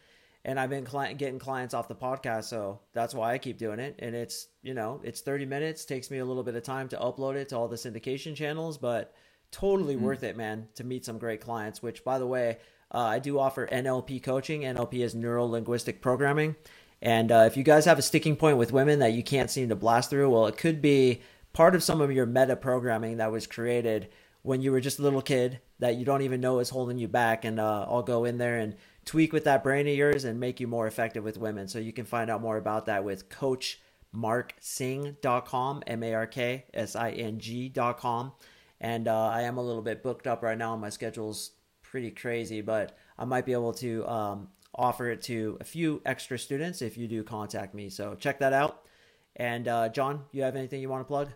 and 0.44 0.61
I've 0.61 0.70
been 0.70 0.85
cli- 0.85 1.14
getting 1.14 1.40
clients 1.40 1.74
off 1.74 1.88
the 1.88 1.96
podcast, 1.96 2.44
so 2.44 2.78
that's 2.92 3.12
why 3.12 3.33
I 3.33 3.38
keep 3.38 3.59
doing 3.59 3.81
it. 3.81 3.96
And 3.98 4.14
it's 4.14 4.48
you 4.62 4.72
know, 4.74 5.00
it's 5.02 5.20
30 5.22 5.46
minutes. 5.46 5.85
Takes 5.85 6.11
me 6.12 6.18
a 6.18 6.24
little 6.24 6.44
bit 6.44 6.55
of 6.55 6.62
time 6.62 6.88
to 6.90 6.96
upload 6.96 7.35
it 7.35 7.48
to 7.48 7.57
all 7.59 7.66
the 7.68 7.76
syndication 7.76 8.37
channels, 8.37 8.78
but 8.78 9.12
totally 9.53 9.95
Hmm. 9.95 10.03
worth 10.03 10.25
it, 10.25 10.37
man, 10.37 10.67
to 10.75 10.83
meet 10.85 11.05
some 11.05 11.19
great 11.19 11.41
clients. 11.41 11.81
Which, 11.83 12.03
by 12.03 12.19
the 12.19 12.27
way, 12.27 12.59
uh, 12.93 12.99
I 12.99 13.19
do 13.21 13.38
offer 13.38 13.69
NLP 13.71 14.19
coaching. 14.21 14.65
NLP 14.65 15.05
is 15.05 15.15
neuro 15.15 15.45
linguistic 15.47 16.01
programming. 16.03 16.57
And 17.01 17.31
uh, 17.33 17.45
if 17.47 17.57
you 17.57 17.62
guys 17.65 17.85
have 17.85 17.99
a 17.99 18.03
sticking 18.03 18.37
point 18.37 18.59
with 18.59 18.73
women 18.73 18.99
that 19.01 19.12
you 19.12 19.23
can't 19.23 19.51
seem 19.51 19.69
to 19.71 19.77
blast 19.77 20.11
through, 20.11 20.31
well, 20.31 20.47
it 20.47 20.57
could 20.57 20.81
be 20.83 21.21
part 21.53 21.75
of 21.75 21.83
some 21.83 22.01
of 22.01 22.12
your 22.12 22.25
meta 22.27 22.57
programming 22.57 23.17
that 23.19 23.31
was 23.33 23.47
created 23.47 24.09
when 24.43 24.62
you 24.62 24.73
were 24.73 24.81
just 24.81 24.99
a 24.99 25.03
little 25.03 25.23
kid 25.23 25.61
that 25.79 25.97
you 25.97 26.05
don't 26.05 26.23
even 26.23 26.41
know 26.41 26.59
is 26.61 26.71
holding 26.71 26.99
you 26.99 27.09
back. 27.09 27.45
And 27.45 27.59
uh, 27.61 27.87
I'll 27.88 28.03
go 28.03 28.25
in 28.25 28.38
there 28.38 28.59
and 28.59 28.77
tweak 29.05 29.33
with 29.33 29.45
that 29.45 29.65
brain 29.65 29.88
of 29.88 29.95
yours 29.95 30.25
and 30.25 30.38
make 30.38 30.61
you 30.61 30.69
more 30.69 30.87
effective 30.87 31.25
with 31.25 31.38
women. 31.38 31.67
So 31.67 31.81
you 31.81 31.93
can 31.93 32.05
find 32.05 32.31
out 32.31 32.41
more 32.41 32.57
about 32.57 32.87
that 32.87 33.03
with 33.05 33.29
coachmarksing.com, 33.29 35.83
M 35.87 36.03
A 36.03 36.15
R 36.15 36.27
K 36.27 36.65
S 36.73 36.97
I 36.97 37.11
N 37.11 37.38
G.com. 37.41 38.33
And 38.83 39.07
uh, 39.07 39.29
I 39.29 39.42
am 39.42 39.57
a 39.57 39.62
little 39.62 39.81
bit 39.81 40.03
booked 40.03 40.27
up 40.27 40.42
right 40.42 40.59
now. 40.59 40.77
My 40.77 40.90
schedule's 40.90 41.53
pretty 41.83 42.11
crazy, 42.11 42.61
but 42.61 42.99
I 43.16 43.25
might 43.25 43.47
be 43.47 43.53
able 43.53 43.73
to 43.75 44.07
um, 44.09 44.49
offer 44.75 45.09
it 45.09 45.23
to 45.23 45.57
a 45.61 45.64
few 45.64 46.03
extra 46.05 46.37
students 46.37 46.83
if 46.83 46.99
you 46.99 47.07
do 47.07 47.23
contact 47.23 47.75
me. 47.75 47.88
So 47.88 48.16
check 48.16 48.40
that 48.40 48.53
out. 48.53 48.83
And 49.37 49.68
uh, 49.68 49.88
John, 49.88 50.25
you 50.33 50.42
have 50.42 50.57
anything 50.57 50.81
you 50.81 50.88
want 50.88 51.01
to 51.01 51.07
plug? 51.07 51.31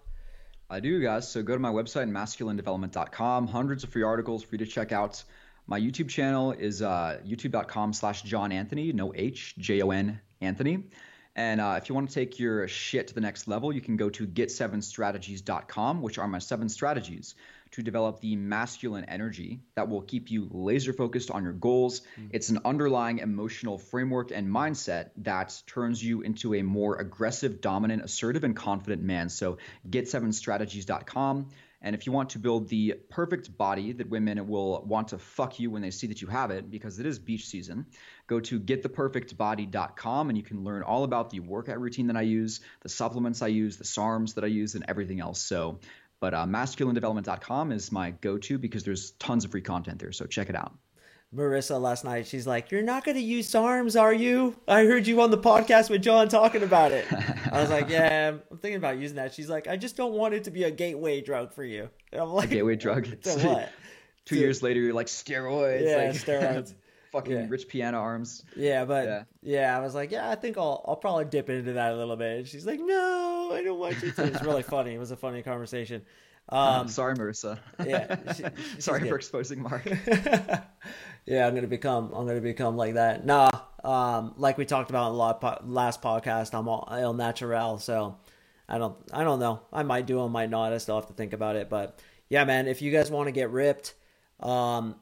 I 0.68 0.80
do, 0.80 1.00
guys. 1.00 1.30
So 1.30 1.44
go 1.44 1.54
to 1.54 1.60
my 1.60 1.70
website, 1.70 2.10
masculinedevelopment.com. 2.10 3.46
Hundreds 3.46 3.84
of 3.84 3.90
free 3.90 4.02
articles 4.02 4.42
for 4.42 4.56
you 4.56 4.58
to 4.58 4.66
check 4.66 4.90
out. 4.90 5.22
My 5.68 5.80
YouTube 5.80 6.08
channel 6.08 6.50
is 6.50 6.82
uh, 6.82 7.20
youtube.com 7.24 7.92
slash 7.92 8.22
John 8.22 8.50
Anthony, 8.50 8.92
no 8.92 9.12
H, 9.14 9.54
J 9.58 9.82
O 9.82 9.90
N 9.90 10.20
Anthony. 10.40 10.84
And 11.36 11.60
uh, 11.60 11.74
if 11.76 11.88
you 11.88 11.94
want 11.94 12.08
to 12.08 12.14
take 12.14 12.38
your 12.38 12.66
shit 12.66 13.08
to 13.08 13.14
the 13.14 13.20
next 13.20 13.46
level, 13.46 13.70
you 13.70 13.82
can 13.82 13.98
go 13.98 14.08
to 14.08 14.26
get7strategies.com, 14.26 16.00
which 16.00 16.16
are 16.16 16.26
my 16.26 16.38
seven 16.38 16.70
strategies 16.70 17.34
to 17.72 17.82
develop 17.82 18.20
the 18.20 18.36
masculine 18.36 19.04
energy 19.04 19.60
that 19.74 19.90
will 19.90 20.00
keep 20.00 20.30
you 20.30 20.48
laser 20.50 20.94
focused 20.94 21.30
on 21.30 21.42
your 21.42 21.52
goals. 21.52 22.00
It's 22.30 22.48
an 22.48 22.60
underlying 22.64 23.18
emotional 23.18 23.76
framework 23.76 24.30
and 24.30 24.48
mindset 24.48 25.10
that 25.18 25.62
turns 25.66 26.02
you 26.02 26.22
into 26.22 26.54
a 26.54 26.62
more 26.62 26.96
aggressive, 26.96 27.60
dominant, 27.60 28.02
assertive, 28.02 28.44
and 28.44 28.56
confident 28.56 29.02
man. 29.02 29.28
So, 29.28 29.58
get7strategies.com. 29.90 31.48
And 31.86 31.94
if 31.94 32.04
you 32.04 32.10
want 32.10 32.30
to 32.30 32.40
build 32.40 32.68
the 32.68 32.96
perfect 33.10 33.56
body 33.56 33.92
that 33.92 34.10
women 34.10 34.48
will 34.48 34.82
want 34.84 35.06
to 35.08 35.18
fuck 35.18 35.60
you 35.60 35.70
when 35.70 35.82
they 35.82 35.92
see 35.92 36.08
that 36.08 36.20
you 36.20 36.26
have 36.26 36.50
it, 36.50 36.68
because 36.68 36.98
it 36.98 37.06
is 37.06 37.20
beach 37.20 37.46
season, 37.46 37.86
go 38.26 38.40
to 38.40 38.58
gettheperfectbody.com 38.58 40.28
and 40.28 40.36
you 40.36 40.42
can 40.42 40.64
learn 40.64 40.82
all 40.82 41.04
about 41.04 41.30
the 41.30 41.38
workout 41.38 41.80
routine 41.80 42.08
that 42.08 42.16
I 42.16 42.22
use, 42.22 42.58
the 42.80 42.88
supplements 42.88 43.40
I 43.40 43.46
use, 43.46 43.76
the 43.76 43.84
SARMs 43.84 44.34
that 44.34 44.42
I 44.42 44.48
use, 44.48 44.74
and 44.74 44.84
everything 44.88 45.20
else. 45.20 45.40
So, 45.40 45.78
but 46.18 46.34
uh, 46.34 46.46
masculinedevelopment.com 46.46 47.70
is 47.70 47.92
my 47.92 48.10
go 48.10 48.36
to 48.36 48.58
because 48.58 48.82
there's 48.82 49.12
tons 49.12 49.44
of 49.44 49.52
free 49.52 49.62
content 49.62 50.00
there. 50.00 50.10
So 50.10 50.26
check 50.26 50.48
it 50.48 50.56
out. 50.56 50.76
Marissa 51.34 51.80
last 51.80 52.04
night, 52.04 52.26
she's 52.26 52.46
like, 52.46 52.70
You're 52.70 52.82
not 52.82 53.04
going 53.04 53.16
to 53.16 53.22
use 53.22 53.50
SARMs, 53.50 54.00
are 54.00 54.14
you? 54.14 54.56
I 54.68 54.84
heard 54.84 55.06
you 55.06 55.20
on 55.20 55.30
the 55.30 55.38
podcast 55.38 55.90
with 55.90 56.02
John 56.02 56.28
talking 56.28 56.62
about 56.62 56.92
it. 56.92 57.04
I 57.52 57.60
was 57.60 57.68
like, 57.70 57.88
Yeah, 57.88 58.36
I'm 58.50 58.58
thinking 58.58 58.76
about 58.78 58.98
using 58.98 59.16
that. 59.16 59.34
She's 59.34 59.48
like, 59.50 59.66
I 59.68 59.76
just 59.76 59.96
don't 59.96 60.12
want 60.12 60.34
it 60.34 60.44
to 60.44 60.50
be 60.50 60.64
a 60.64 60.70
gateway 60.70 61.20
drug 61.20 61.52
for 61.52 61.64
you. 61.64 61.90
And 62.12 62.22
I'm 62.22 62.28
like, 62.30 62.50
Gateway 62.50 62.76
drug. 62.76 63.06
To 63.22 63.30
what? 63.46 63.72
Two 64.24 64.36
years 64.36 64.62
later, 64.62 64.80
you're 64.80 64.94
like 64.94 65.08
steroids. 65.08 65.84
Yeah, 65.84 65.96
like, 65.96 66.14
steroids. 66.16 66.74
fucking 67.12 67.32
Yeah. 67.32 67.46
Rich 67.48 67.68
Piana 67.68 67.98
arms. 67.98 68.44
Yeah, 68.56 68.84
but 68.84 69.04
Yeah. 69.06 69.22
yeah. 69.42 69.76
I 69.76 69.80
was 69.80 69.94
like, 69.94 70.10
yeah, 70.12 70.30
I 70.30 70.36
think 70.36 70.56
I'll 70.58 70.84
I'll 70.86 70.96
probably 70.96 71.24
dip 71.26 71.50
into 71.50 71.74
that 71.74 71.92
a 71.92 71.96
little 71.96 72.16
bit. 72.16 72.38
And 72.38 72.48
she's 72.48 72.66
like, 72.66 72.80
no, 72.80 73.50
I 73.52 73.62
don't 73.62 73.78
want 73.78 74.00
you 74.02 74.12
to. 74.12 74.24
It's 74.24 74.42
really 74.42 74.62
funny. 74.62 74.94
It 74.94 74.98
was 74.98 75.10
a 75.10 75.16
funny 75.16 75.42
conversation. 75.42 76.02
Um, 76.48 76.86
Sorry, 76.86 77.16
Marissa. 77.16 77.58
yeah, 77.84 78.32
she- 78.32 78.44
Sorry 78.80 79.08
for 79.08 79.16
exposing 79.16 79.60
Mark. 79.62 79.82
Yeah, 81.26 81.46
I'm 81.46 81.54
gonna 81.54 81.66
become 81.66 82.12
I'm 82.14 82.26
gonna 82.26 82.40
become 82.40 82.76
like 82.76 82.94
that. 82.94 83.24
Nah, 83.26 83.50
um, 83.84 84.34
like 84.36 84.58
we 84.58 84.64
talked 84.64 84.90
about 84.90 85.10
in 85.12 85.16
the 85.16 85.72
last 85.72 86.00
podcast, 86.02 86.54
I'm 86.54 86.68
all 86.68 86.88
el 86.90 87.14
natural, 87.14 87.78
so 87.78 88.16
I 88.68 88.78
don't 88.78 88.96
I 89.12 89.24
don't 89.24 89.38
know. 89.40 89.60
I 89.72 89.82
might 89.82 90.06
do, 90.06 90.22
I 90.22 90.28
might 90.28 90.50
not. 90.50 90.72
I 90.72 90.78
still 90.78 90.96
have 90.96 91.06
to 91.08 91.14
think 91.14 91.32
about 91.32 91.56
it, 91.56 91.68
but 91.68 92.00
yeah, 92.28 92.44
man, 92.44 92.66
if 92.66 92.82
you 92.82 92.90
guys 92.90 93.10
want 93.10 93.26
to 93.28 93.32
get 93.32 93.50
ripped, 93.50 93.94
um, 94.40 94.96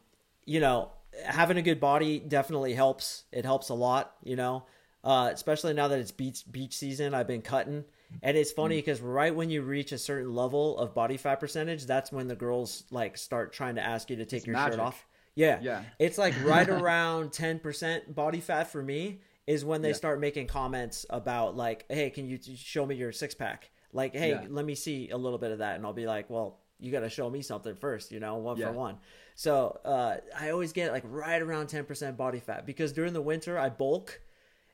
you 0.45 0.61
know, 0.61 0.91
having 1.25 1.57
a 1.57 1.63
good 1.63 1.81
body 1.81 2.19
definitely 2.19 2.75
helps. 2.75 3.25
It 3.33 3.45
helps 3.45 3.69
a 3.69 3.75
lot, 3.75 4.15
you 4.23 4.37
know, 4.37 4.65
uh, 5.03 5.31
especially 5.33 5.73
now 5.75 5.89
that 5.89 5.99
it's 5.99 6.11
beach 6.13 6.45
beach 6.51 6.77
season. 6.77 7.15
I've 7.15 7.27
been 7.29 7.43
cutting. 7.43 7.85
And 8.23 8.37
it's 8.37 8.53
funny 8.53 8.77
because 8.77 9.01
right 9.01 9.35
when 9.35 9.51
you 9.51 9.63
reach 9.63 9.91
a 9.91 9.99
certain 9.99 10.33
level 10.37 10.79
of 10.79 10.95
body 10.95 11.17
fat 11.17 11.41
percentage, 11.41 11.85
that's 11.85 12.13
when 12.13 12.29
the 12.29 12.37
girls 12.37 12.85
like 12.93 13.17
start 13.17 13.53
trying 13.53 13.75
to 13.75 13.81
ask 13.83 14.09
you 14.09 14.15
to 14.17 14.25
take 14.25 14.39
It's 14.39 14.47
your 14.47 14.53
magic. 14.53 14.75
shirt 14.75 14.81
off. 14.81 15.05
Yeah. 15.35 15.59
Yeah. 15.63 15.83
It's 15.99 16.19
like 16.19 16.35
right 16.45 16.69
around 16.81 17.31
10% 17.31 18.15
body 18.15 18.41
fat 18.41 18.71
for 18.71 18.83
me 18.83 19.21
is 19.47 19.65
when 19.65 19.83
they 19.83 19.89
Yeah. 19.89 19.95
start 19.95 20.21
making 20.21 20.47
comments 20.47 21.05
about 21.11 21.57
like, 21.57 21.85
"Hey, 21.91 22.11
can 22.11 22.27
you 22.27 22.39
show 22.57 22.87
me 22.87 22.95
your 22.95 23.13
six 23.13 23.35
pack?" 23.35 23.71
Like, 23.93 24.15
"Hey, 24.15 24.31
Yeah. 24.31 24.45
let 24.49 24.65
me 24.65 24.75
see 24.75 25.11
a 25.11 25.17
little 25.17 25.39
bit 25.39 25.51
of 25.51 25.59
that." 25.59 25.77
And 25.77 25.85
I'll 25.85 25.93
be 25.93 26.07
like, 26.07 26.31
"Well, 26.31 26.61
you 26.79 26.91
got 26.91 27.01
to 27.01 27.11
show 27.11 27.29
me 27.29 27.43
something 27.43 27.75
first, 27.77 28.11
you 28.11 28.21
know, 28.21 28.37
one 28.37 28.57
Yeah. 28.57 28.69
for 28.69 28.73
one." 28.73 28.99
So, 29.35 29.81
uh, 29.85 30.17
I 30.39 30.51
always 30.51 30.73
get 30.73 30.93
like 30.93 31.03
right 31.07 31.43
around 31.43 31.67
10% 31.69 32.17
body 32.17 32.41
fat 32.41 32.65
because 32.67 32.93
during 32.93 33.13
the 33.13 33.21
winter 33.21 33.59
I 33.59 33.69
bulk 33.69 34.21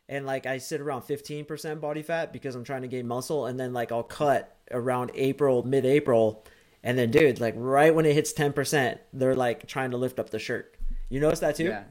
and 0.08 0.26
like 0.26 0.44
I 0.46 0.58
sit 0.58 0.80
around 0.80 1.02
15% 1.02 1.80
body 1.80 2.02
fat 2.02 2.32
because 2.32 2.54
I'm 2.54 2.64
trying 2.64 2.82
to 2.82 2.88
gain 2.88 3.06
muscle 3.06 3.46
and 3.46 3.58
then 3.58 3.72
like 3.72 3.90
I'll 3.90 4.02
cut 4.02 4.54
around 4.70 5.10
April, 5.14 5.62
mid-April 5.64 6.44
and 6.82 6.98
then 6.98 7.10
dude, 7.10 7.40
like 7.40 7.54
right 7.56 7.94
when 7.94 8.06
it 8.06 8.14
hits 8.14 8.32
10%, 8.32 8.98
they're 9.12 9.36
like 9.36 9.66
trying 9.66 9.90
to 9.90 9.96
lift 9.96 10.18
up 10.18 10.30
the 10.30 10.38
shirt. 10.38 10.76
You 11.08 11.20
notice 11.20 11.40
that 11.40 11.56
too? 11.56 11.64
Yeah. 11.64 11.84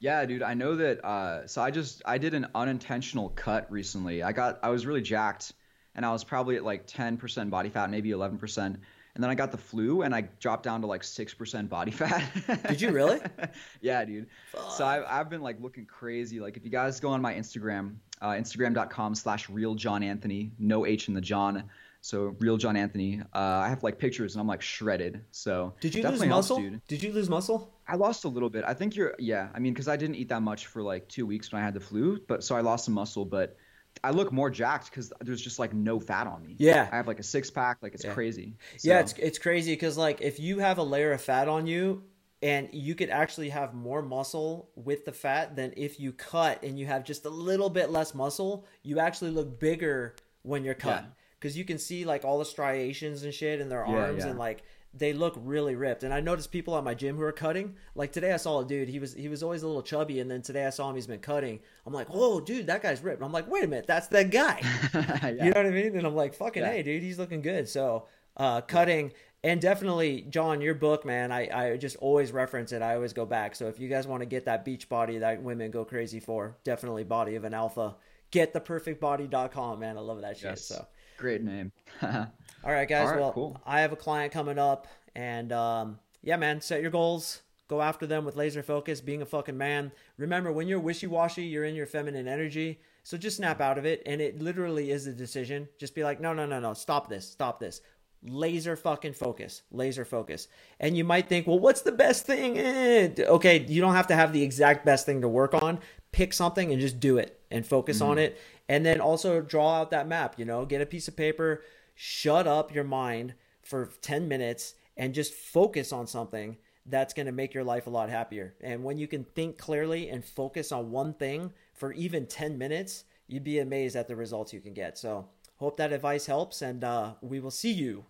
Yeah, 0.00 0.24
dude. 0.26 0.42
I 0.42 0.52
know 0.54 0.76
that. 0.76 1.04
Uh, 1.04 1.46
so 1.46 1.62
I 1.62 1.70
just 1.70 2.02
I 2.04 2.18
did 2.18 2.34
an 2.34 2.46
unintentional 2.54 3.30
cut 3.30 3.70
recently. 3.70 4.22
I 4.22 4.32
got 4.32 4.58
I 4.62 4.68
was 4.68 4.84
really 4.84 5.00
jacked, 5.00 5.54
and 5.94 6.04
I 6.04 6.12
was 6.12 6.24
probably 6.24 6.56
at 6.56 6.64
like 6.64 6.86
10% 6.86 7.48
body 7.48 7.70
fat, 7.70 7.90
maybe 7.90 8.10
11%, 8.10 8.58
and 8.58 8.78
then 9.16 9.30
I 9.30 9.34
got 9.34 9.50
the 9.50 9.56
flu, 9.56 10.02
and 10.02 10.14
I 10.14 10.22
dropped 10.40 10.64
down 10.64 10.82
to 10.82 10.86
like 10.86 11.02
6% 11.02 11.68
body 11.68 11.90
fat. 11.90 12.22
Did 12.68 12.82
you 12.82 12.90
really? 12.90 13.20
yeah, 13.80 14.04
dude. 14.04 14.26
So 14.70 14.84
I've 14.84 15.04
I've 15.08 15.30
been 15.30 15.40
like 15.40 15.60
looking 15.62 15.86
crazy. 15.86 16.38
Like 16.38 16.58
if 16.58 16.64
you 16.64 16.70
guys 16.70 17.00
go 17.00 17.08
on 17.08 17.22
my 17.22 17.32
Instagram, 17.32 17.94
uh, 18.20 18.30
Instagram.com/slash 18.30 19.48
Real 19.48 19.74
John 19.74 20.02
Anthony, 20.02 20.52
no 20.58 20.84
H 20.84 21.08
in 21.08 21.14
the 21.14 21.20
John. 21.20 21.64
So 22.04 22.36
Real 22.38 22.58
John 22.58 22.76
Anthony. 22.76 23.22
Uh, 23.34 23.38
I 23.38 23.68
have 23.70 23.82
like 23.82 23.98
pictures, 23.98 24.34
and 24.34 24.40
I'm 24.42 24.46
like 24.46 24.60
shredded. 24.60 25.22
So 25.30 25.72
Did 25.80 25.94
you 25.94 26.02
lose 26.02 26.20
helps, 26.20 26.50
muscle? 26.50 26.58
dude. 26.58 26.86
Did 26.86 27.02
you 27.02 27.10
lose 27.14 27.30
muscle? 27.30 27.72
I 27.88 27.96
lost 27.96 28.24
a 28.26 28.28
little 28.28 28.50
bit. 28.50 28.62
I 28.66 28.74
think 28.74 28.94
you're, 28.94 29.14
yeah. 29.18 29.48
I 29.54 29.58
mean, 29.58 29.72
because 29.72 29.88
I 29.88 29.96
didn't 29.96 30.16
eat 30.16 30.28
that 30.28 30.42
much 30.42 30.66
for 30.66 30.82
like 30.82 31.08
two 31.08 31.24
weeks 31.24 31.50
when 31.50 31.62
I 31.62 31.64
had 31.64 31.72
the 31.72 31.80
flu, 31.80 32.20
but 32.28 32.44
so 32.44 32.56
I 32.56 32.60
lost 32.60 32.84
some 32.84 32.92
muscle. 32.92 33.24
But 33.24 33.56
I 34.02 34.10
look 34.10 34.32
more 34.32 34.50
jacked 34.50 34.90
because 34.90 35.14
there's 35.22 35.40
just 35.40 35.58
like 35.58 35.72
no 35.72 35.98
fat 35.98 36.26
on 36.26 36.42
me. 36.42 36.56
Yeah. 36.58 36.90
I 36.92 36.96
have 36.96 37.06
like 37.08 37.20
a 37.20 37.22
six 37.22 37.50
pack. 37.50 37.78
Like 37.80 37.94
it's 37.94 38.04
Yeah. 38.04 38.12
crazy. 38.12 38.58
Yeah, 38.82 39.00
it's 39.00 39.14
it's 39.14 39.38
crazy 39.38 39.72
because 39.72 39.96
like 39.96 40.20
if 40.20 40.38
you 40.38 40.58
have 40.58 40.76
a 40.76 40.82
layer 40.82 41.12
of 41.12 41.22
fat 41.22 41.48
on 41.48 41.66
you, 41.66 42.02
and 42.42 42.68
you 42.74 42.94
could 42.94 43.08
actually 43.08 43.48
have 43.48 43.72
more 43.72 44.02
muscle 44.02 44.68
with 44.74 45.06
the 45.06 45.12
fat 45.12 45.56
than 45.56 45.72
if 45.74 45.98
you 45.98 46.12
cut 46.12 46.62
and 46.62 46.78
you 46.78 46.84
have 46.84 47.02
just 47.02 47.24
a 47.24 47.30
little 47.30 47.70
bit 47.70 47.88
less 47.88 48.14
muscle. 48.14 48.66
You 48.82 48.98
actually 48.98 49.30
look 49.30 49.58
bigger 49.58 50.16
when 50.42 50.64
you're 50.64 50.74
cut 50.74 51.04
Yeah. 51.04 51.10
Because 51.44 51.58
you 51.58 51.64
can 51.66 51.76
see 51.76 52.06
like 52.06 52.24
all 52.24 52.38
the 52.38 52.44
striations 52.46 53.22
and 53.22 53.34
shit 53.34 53.60
in 53.60 53.68
their 53.68 53.84
Yeah, 53.86 53.96
arms 53.96 54.24
yeah. 54.24 54.30
and 54.30 54.38
like 54.38 54.62
they 54.96 55.12
look 55.12 55.34
really 55.36 55.74
ripped. 55.74 56.04
And 56.04 56.14
I 56.14 56.20
noticed 56.20 56.50
people 56.52 56.78
at 56.78 56.84
my 56.84 56.94
gym 56.94 57.16
who 57.16 57.22
are 57.22 57.32
cutting. 57.32 57.74
Like 57.94 58.12
today, 58.12 58.32
I 58.32 58.36
saw 58.38 58.60
a 58.60 58.64
dude. 58.64 58.88
He 58.88 58.98
was 58.98 59.12
he 59.12 59.28
was 59.28 59.42
always 59.42 59.62
a 59.62 59.66
little 59.66 59.82
chubby, 59.82 60.20
and 60.20 60.30
then 60.30 60.40
today 60.40 60.64
I 60.64 60.70
saw 60.70 60.88
him. 60.88 60.94
He's 60.94 61.06
been 61.06 61.18
cutting. 61.20 61.60
I'm 61.84 61.92
like, 61.92 62.08
whoa, 62.08 62.40
dude, 62.40 62.68
that 62.68 62.80
guy's 62.82 63.02
ripped. 63.02 63.22
I'm 63.22 63.32
like, 63.32 63.50
wait 63.50 63.64
a 63.64 63.66
minute, 63.68 63.86
that's 63.86 64.06
that 64.08 64.30
guy. 64.30 64.60
yeah. 64.94 65.30
You 65.44 65.50
know 65.50 65.60
what 65.60 65.66
I 65.66 65.70
mean? 65.70 65.96
And 65.98 66.06
I'm 66.06 66.14
like, 66.16 66.32
fucking 66.34 66.62
Yeah. 66.62 66.70
hey, 66.72 66.82
dude, 66.82 67.02
he's 67.02 67.18
looking 67.18 67.42
good. 67.42 67.68
So, 67.68 68.06
uh, 68.38 68.62
cutting 68.62 69.12
and 69.42 69.60
definitely, 69.60 70.22
John, 70.30 70.62
your 70.62 70.74
book, 70.74 71.04
man, 71.04 71.30
I, 71.30 71.72
I 71.72 71.76
just 71.76 71.96
always 71.96 72.32
reference 72.32 72.72
it. 72.72 72.80
I 72.80 72.94
always 72.94 73.12
go 73.12 73.26
back. 73.26 73.54
So 73.54 73.66
if 73.68 73.78
you 73.78 73.90
guys 73.90 74.06
want 74.06 74.22
to 74.22 74.26
get 74.26 74.46
that 74.46 74.64
beach 74.64 74.88
body 74.88 75.18
that 75.18 75.42
women 75.42 75.70
go 75.70 75.84
crazy 75.84 76.18
for, 76.20 76.56
definitely 76.64 77.04
Body 77.04 77.34
of 77.34 77.44
an 77.44 77.52
Alpha. 77.52 77.96
Get 78.30 78.54
theperfectbody.com, 78.54 79.78
man. 79.80 79.96
I 79.98 80.00
love 80.00 80.20
that 80.22 80.36
shit. 80.36 80.44
Yes. 80.50 80.62
So, 80.64 80.86
Great 81.16 81.42
name. 81.42 81.72
all 82.02 82.28
right, 82.64 82.88
guys. 82.88 83.06
All 83.06 83.12
right, 83.12 83.20
well, 83.20 83.32
cool. 83.32 83.60
I 83.66 83.80
have 83.80 83.92
a 83.92 83.96
client 83.96 84.32
coming 84.32 84.58
up, 84.58 84.86
and 85.14 85.52
um, 85.52 85.98
yeah, 86.22 86.36
man, 86.36 86.60
set 86.60 86.82
your 86.82 86.90
goals. 86.90 87.42
Go 87.68 87.80
after 87.80 88.06
them 88.06 88.24
with 88.24 88.36
laser 88.36 88.62
focus, 88.62 89.00
being 89.00 89.22
a 89.22 89.26
fucking 89.26 89.56
man. 89.56 89.90
Remember, 90.18 90.52
when 90.52 90.68
you're 90.68 90.80
wishy 90.80 91.06
washy, 91.06 91.44
you're 91.44 91.64
in 91.64 91.74
your 91.74 91.86
feminine 91.86 92.28
energy. 92.28 92.80
So 93.04 93.16
just 93.16 93.36
snap 93.38 93.60
out 93.60 93.78
of 93.78 93.86
it. 93.86 94.02
And 94.06 94.20
it 94.20 94.40
literally 94.40 94.90
is 94.90 95.06
a 95.06 95.12
decision. 95.12 95.68
Just 95.78 95.94
be 95.94 96.04
like, 96.04 96.20
no, 96.20 96.34
no, 96.34 96.44
no, 96.46 96.60
no. 96.60 96.74
Stop 96.74 97.08
this. 97.08 97.26
Stop 97.28 97.60
this. 97.60 97.80
Laser 98.22 98.76
fucking 98.76 99.12
focus. 99.12 99.62
Laser 99.70 100.04
focus. 100.04 100.48
And 100.80 100.96
you 100.96 101.04
might 101.04 101.28
think, 101.28 101.46
well, 101.46 101.58
what's 101.58 101.82
the 101.82 101.92
best 101.92 102.26
thing? 102.26 102.58
Eh, 102.58 103.10
Okay, 103.18 103.64
you 103.66 103.80
don't 103.80 103.94
have 103.94 104.06
to 104.08 104.14
have 104.14 104.32
the 104.32 104.42
exact 104.42 104.84
best 104.84 105.04
thing 105.06 105.20
to 105.20 105.28
work 105.28 105.54
on. 105.54 105.78
Pick 106.14 106.32
something 106.32 106.70
and 106.70 106.80
just 106.80 107.00
do 107.00 107.18
it 107.18 107.40
and 107.50 107.66
focus 107.66 108.00
on 108.00 108.18
it. 108.18 108.40
And 108.68 108.86
then 108.86 109.00
also 109.00 109.40
draw 109.40 109.80
out 109.80 109.90
that 109.90 110.06
map, 110.06 110.38
you 110.38 110.44
know, 110.44 110.64
get 110.64 110.80
a 110.80 110.86
piece 110.86 111.08
of 111.08 111.16
paper, 111.16 111.62
shut 111.96 112.46
up 112.46 112.72
your 112.72 112.84
mind 112.84 113.34
for 113.62 113.90
10 114.00 114.28
minutes 114.28 114.74
and 114.96 115.12
just 115.12 115.34
focus 115.34 115.92
on 115.92 116.06
something 116.06 116.56
that's 116.86 117.14
going 117.14 117.26
to 117.26 117.32
make 117.32 117.52
your 117.52 117.64
life 117.64 117.88
a 117.88 117.90
lot 117.90 118.10
happier. 118.10 118.54
And 118.60 118.84
when 118.84 118.96
you 118.96 119.08
can 119.08 119.24
think 119.24 119.58
clearly 119.58 120.08
and 120.08 120.24
focus 120.24 120.70
on 120.70 120.92
one 120.92 121.14
thing 121.14 121.52
for 121.72 121.92
even 121.92 122.26
10 122.26 122.56
minutes, 122.56 123.04
you'd 123.26 123.42
be 123.42 123.58
amazed 123.58 123.96
at 123.96 124.06
the 124.06 124.14
results 124.14 124.52
you 124.52 124.60
can 124.60 124.72
get. 124.72 124.96
So, 124.96 125.28
hope 125.56 125.76
that 125.78 125.92
advice 125.92 126.26
helps, 126.26 126.62
and 126.62 126.84
uh, 126.84 127.14
we 127.22 127.40
will 127.40 127.50
see 127.50 127.72
you 127.72 128.04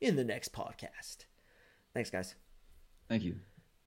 in 0.00 0.16
the 0.16 0.24
next 0.24 0.52
podcast. 0.52 1.24
Thanks, 1.94 2.10
guys. 2.10 2.34
Thank 3.08 3.24
you. 3.24 3.40